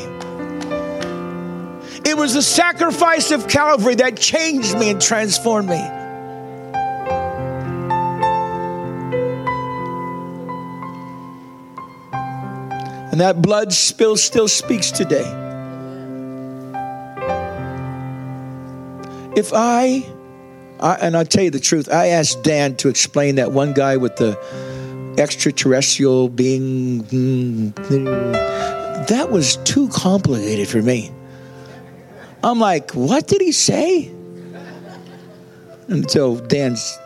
It 2.04 2.16
was 2.16 2.34
the 2.34 2.42
sacrifice 2.42 3.30
of 3.30 3.48
Calvary 3.48 3.94
that 3.96 4.16
changed 4.16 4.76
me 4.76 4.90
and 4.90 5.00
transformed 5.00 5.68
me. 5.68 5.99
And 13.20 13.28
that 13.28 13.42
blood 13.42 13.70
spill 13.70 14.16
still 14.16 14.48
speaks 14.48 14.90
today. 14.90 15.26
If 19.36 19.52
I, 19.52 20.06
I, 20.80 20.94
and 21.02 21.14
I'll 21.14 21.26
tell 21.26 21.44
you 21.44 21.50
the 21.50 21.60
truth, 21.60 21.92
I 21.92 22.06
asked 22.06 22.42
Dan 22.42 22.76
to 22.76 22.88
explain 22.88 23.34
that 23.34 23.52
one 23.52 23.74
guy 23.74 23.98
with 23.98 24.16
the 24.16 24.38
extraterrestrial 25.18 26.30
being. 26.30 27.02
That 29.08 29.28
was 29.30 29.56
too 29.64 29.90
complicated 29.90 30.68
for 30.68 30.80
me. 30.80 31.12
I'm 32.42 32.58
like, 32.58 32.92
what 32.92 33.26
did 33.28 33.42
he 33.42 33.52
say? 33.52 34.06
And 35.88 36.10
so 36.10 36.40
Dan's 36.40 36.98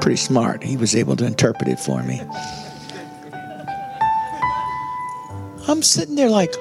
pretty 0.00 0.16
smart. 0.16 0.62
He 0.62 0.78
was 0.78 0.96
able 0.96 1.16
to 1.16 1.26
interpret 1.26 1.68
it 1.68 1.78
for 1.78 2.02
me. 2.02 2.22
I'm 5.68 5.82
sitting 5.82 6.14
there 6.14 6.30
like, 6.30 6.54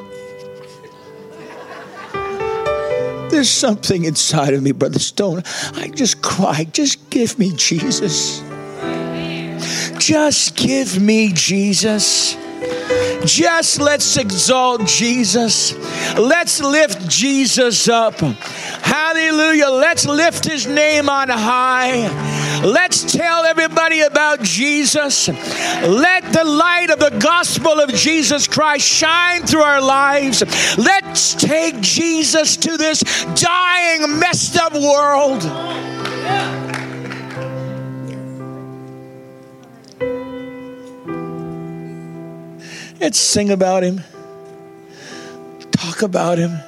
there's 3.30 3.50
something 3.50 4.06
inside 4.06 4.54
of 4.54 4.64
me, 4.64 4.72
Brother 4.72 5.00
Stone. 5.00 5.44
I 5.76 5.90
just 5.90 6.22
cry. 6.22 6.66
Just 6.66 7.10
give 7.10 7.38
me 7.38 7.52
Jesus. 7.56 8.42
Just 10.00 10.56
give 10.56 11.02
me 11.02 11.32
Jesus. 11.34 12.36
Just 13.26 13.80
let's 13.80 14.18
exalt 14.18 14.86
Jesus. 14.86 15.76
Let's 16.18 16.62
lift 16.62 17.08
Jesus 17.08 17.88
up. 17.88 18.20
Hallelujah. 18.20 19.70
Let's 19.70 20.06
lift 20.06 20.46
his 20.46 20.66
name 20.66 21.10
on 21.10 21.30
high. 21.30 22.10
Let's 22.64 23.10
tell 23.10 23.46
everybody 23.46 24.02
about 24.02 24.42
Jesus. 24.44 25.30
Let 25.30 26.34
the 26.34 26.44
light 26.44 26.90
of 26.90 27.00
the 27.00 27.18
gospel 27.20 27.80
of 27.80 27.90
Jesus 27.94 28.48
Christ 28.48 28.86
shine 28.86 29.44
through 29.44 29.62
our 29.62 29.82
lives. 29.82 30.44
Let's 30.78 31.36
take 31.36 31.80
Jesus 31.80 32.58
to 32.58 32.76
this 32.76 33.02
dying, 33.36 34.20
messed 34.20 34.58
up 34.58 34.74
world. 34.74 35.44
Let's 43.00 43.18
sing 43.18 43.52
about 43.52 43.84
him. 43.84 44.04
Talk 45.72 46.02
about 46.02 46.38
him. 46.38 46.60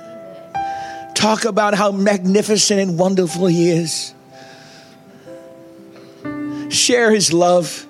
Talk 1.14 1.44
about 1.44 1.74
how 1.74 1.92
magnificent 1.92 2.80
and 2.80 2.98
wonderful 2.98 3.48
he 3.48 3.70
is. 3.70 4.14
Share 6.72 7.12
his 7.12 7.34
love. 7.34 7.86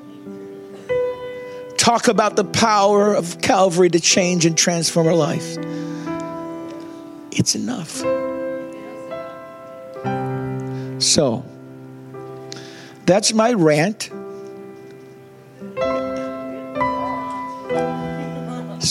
Talk 1.78 2.08
about 2.08 2.36
the 2.36 2.44
power 2.44 3.14
of 3.14 3.42
Calvary 3.42 3.90
to 3.90 4.00
change 4.00 4.46
and 4.46 4.58
transform 4.58 5.08
our 5.08 5.16
life. 5.16 5.58
It's 7.32 7.56
enough. 7.56 8.04
So, 11.02 11.46
that's 13.06 13.34
my 13.34 13.54
rant. 13.54 14.12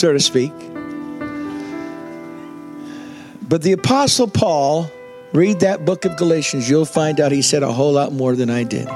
so 0.01 0.13
to 0.13 0.21
speak. 0.21 0.53
But 3.43 3.63
the 3.63 3.73
Apostle 3.73 4.29
Paul, 4.29 4.91
read 5.33 5.61
that 5.61 5.85
book 5.85 6.05
of 6.05 6.17
Galatians, 6.17 6.71
you'll 6.71 6.85
find 6.85 7.21
out 7.21 7.33
he 7.33 7.43
said 7.43 7.63
a 7.63 7.73
whole 7.73 7.93
lot 7.93 8.13
more 8.13 8.35
than 8.35 8.49
I 8.49 8.63
did. 8.63 8.89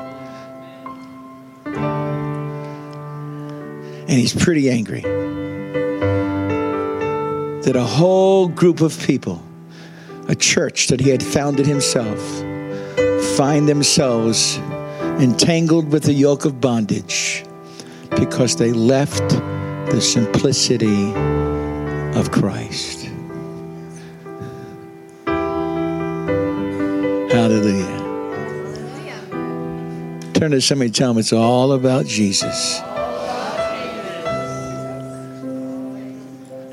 And 4.14 4.20
he's 4.20 4.32
pretty 4.32 4.70
angry 4.70 5.00
that 7.62 7.72
a 7.74 7.82
whole 7.82 8.46
group 8.46 8.80
of 8.80 8.96
people, 9.04 9.42
a 10.28 10.36
church 10.36 10.86
that 10.86 11.00
he 11.00 11.10
had 11.10 11.20
founded 11.20 11.66
himself, 11.66 12.20
find 13.36 13.68
themselves 13.68 14.58
entangled 15.18 15.90
with 15.90 16.04
the 16.04 16.12
yoke 16.12 16.44
of 16.44 16.60
bondage 16.60 17.44
because 18.10 18.54
they 18.54 18.72
left 18.72 19.28
the 19.90 20.00
simplicity 20.00 21.12
of 22.16 22.30
Christ. 22.30 23.06
Hallelujah. 27.32 27.98
Turn 30.34 30.52
to 30.52 30.60
somebody 30.60 30.86
and 30.86 30.94
tell 30.94 31.12
them 31.12 31.18
it's 31.18 31.32
all 31.32 31.72
about 31.72 32.06
Jesus. 32.06 32.80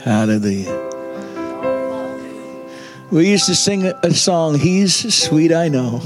Hallelujah. 0.03 0.89
We 3.11 3.29
used 3.29 3.45
to 3.45 3.55
sing 3.55 3.85
a 3.85 4.11
song, 4.11 4.57
He's 4.57 5.13
Sweet, 5.13 5.53
I 5.53 5.67
Know. 5.67 6.01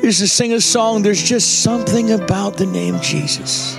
We 0.00 0.06
used 0.06 0.18
to 0.18 0.28
sing 0.28 0.52
a 0.54 0.60
song, 0.60 1.02
There's 1.02 1.22
just 1.22 1.62
something 1.62 2.10
about 2.10 2.56
the 2.56 2.66
name 2.66 3.00
Jesus. 3.00 3.76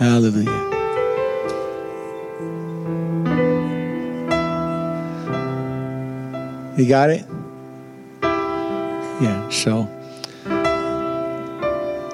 Hallelujah. 0.00 0.50
You 6.76 6.88
got 6.88 7.10
it? 7.10 7.29
Yeah, 9.20 9.48
so. 9.50 9.84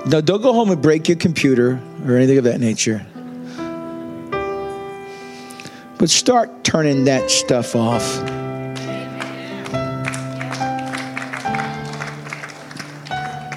Now, 0.07 0.21
don't 0.21 0.43
go 0.43 0.53
home 0.53 0.71
and 0.71 0.81
break 0.81 1.09
your 1.09 1.17
computer 1.17 1.81
or 2.05 2.17
anything 2.17 2.39
of 2.39 2.45
that 2.45 2.61
nature. 2.61 3.05
But 5.99 6.11
start 6.11 6.65
turning 6.65 7.05
that 7.05 7.31
stuff 7.31 7.75
off. 7.75 8.05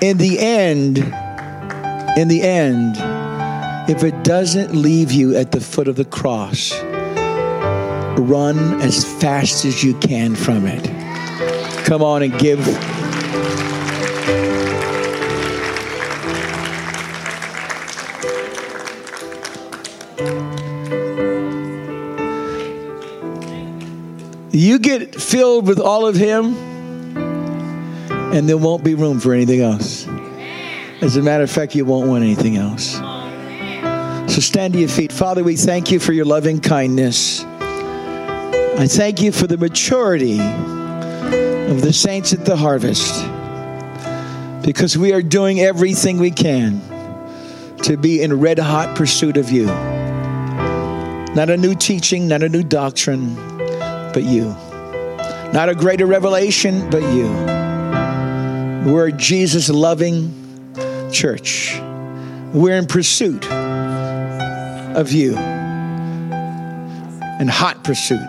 In 0.02 0.18
the 0.18 0.38
end, 0.40 0.98
in 2.18 2.28
the 2.30 2.42
end, 2.42 2.96
if 3.90 4.04
it 4.04 4.24
doesn't 4.24 4.74
leave 4.74 5.12
you 5.12 5.36
at 5.36 5.52
the 5.52 5.60
foot 5.60 5.88
of 5.88 5.96
the 5.98 6.06
cross, 6.06 6.72
run 8.20 8.82
as 8.82 9.04
fast 9.22 9.66
as 9.66 9.84
you 9.84 9.94
can 10.00 10.36
from 10.36 10.66
it. 10.66 10.86
Come 11.86 12.02
on 12.02 12.24
and 12.24 12.38
give. 12.40 12.60
You 24.52 24.78
get 24.80 25.16
filled 25.16 25.68
with 25.68 25.80
all 25.80 26.06
of 26.06 26.16
Him, 26.16 26.56
and 28.34 28.50
there 28.50 28.58
won't 28.58 28.84
be 28.84 28.96
room 28.96 29.20
for 29.20 29.34
anything 29.34 29.62
else. 29.62 30.08
As 31.02 31.16
a 31.16 31.22
matter 31.22 31.44
of 31.44 31.52
fact, 31.52 31.76
you 31.76 31.86
won't 31.86 32.08
want 32.10 32.24
anything 32.24 32.58
else. 32.58 32.96
So 34.34 34.42
stand 34.42 34.74
to 34.74 34.80
your 34.80 34.90
feet. 34.90 35.14
Father, 35.14 35.44
we 35.44 35.56
thank 35.56 35.92
you 35.92 36.00
for 36.00 36.14
your 36.14 36.26
loving 36.26 36.60
kindness. 36.60 37.44
I 37.46 38.86
thank 38.88 39.22
you 39.22 39.32
for 39.32 39.48
the 39.48 39.58
maturity 39.58 40.40
of 41.70 41.82
the 41.82 41.94
saints 41.94 42.34
at 42.34 42.46
the 42.46 42.56
harvest 42.56 43.24
because 44.64 44.98
we 44.98 45.14
are 45.14 45.22
doing 45.22 45.60
everything 45.60 46.18
we 46.18 46.32
can 46.32 46.82
to 47.84 47.98
be 47.98 48.22
in 48.22 48.40
red 48.40 48.60
hot 48.60 48.96
pursuit 48.96 49.38
of 49.38 49.50
you. 49.52 49.66
Not 51.36 51.50
a 51.50 51.58
new 51.58 51.76
teaching, 51.76 52.28
not 52.28 52.44
a 52.44 52.50
new 52.50 52.64
doctrine, 52.64 53.36
but 54.14 54.24
you. 54.24 54.56
Not 55.54 55.70
a 55.70 55.76
greater 55.76 56.06
revelation, 56.06 56.90
but 56.90 57.02
you. 57.14 57.28
We're 58.92 59.08
a 59.08 59.12
Jesus 59.12 59.70
loving 59.70 60.34
church. 61.12 61.80
We're 62.54 62.78
in 62.78 62.88
pursuit 62.88 63.46
of 63.50 65.12
you 65.12 65.38
in 67.40 67.48
hot 67.48 67.84
pursuit. 67.84 68.28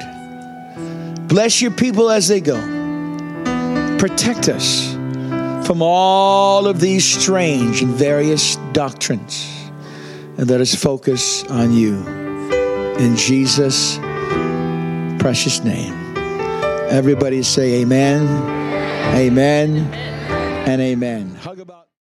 Bless 1.26 1.60
your 1.60 1.72
people 1.72 2.10
as 2.10 2.28
they 2.28 2.40
go. 2.40 2.69
Protect 4.00 4.48
us 4.48 4.94
from 5.66 5.82
all 5.82 6.66
of 6.66 6.80
these 6.80 7.04
strange 7.04 7.82
and 7.82 7.92
various 7.92 8.56
doctrines 8.72 9.46
and 10.38 10.48
let 10.48 10.62
us 10.62 10.74
focus 10.74 11.44
on 11.50 11.74
you. 11.74 11.96
In 12.96 13.14
Jesus' 13.14 13.98
precious 15.20 15.62
name. 15.62 15.92
Everybody 16.88 17.42
say 17.42 17.82
amen, 17.82 18.26
amen, 19.14 19.76
and 20.66 20.80
amen. 20.80 21.34
Hug 21.34 21.60
about. 21.60 21.89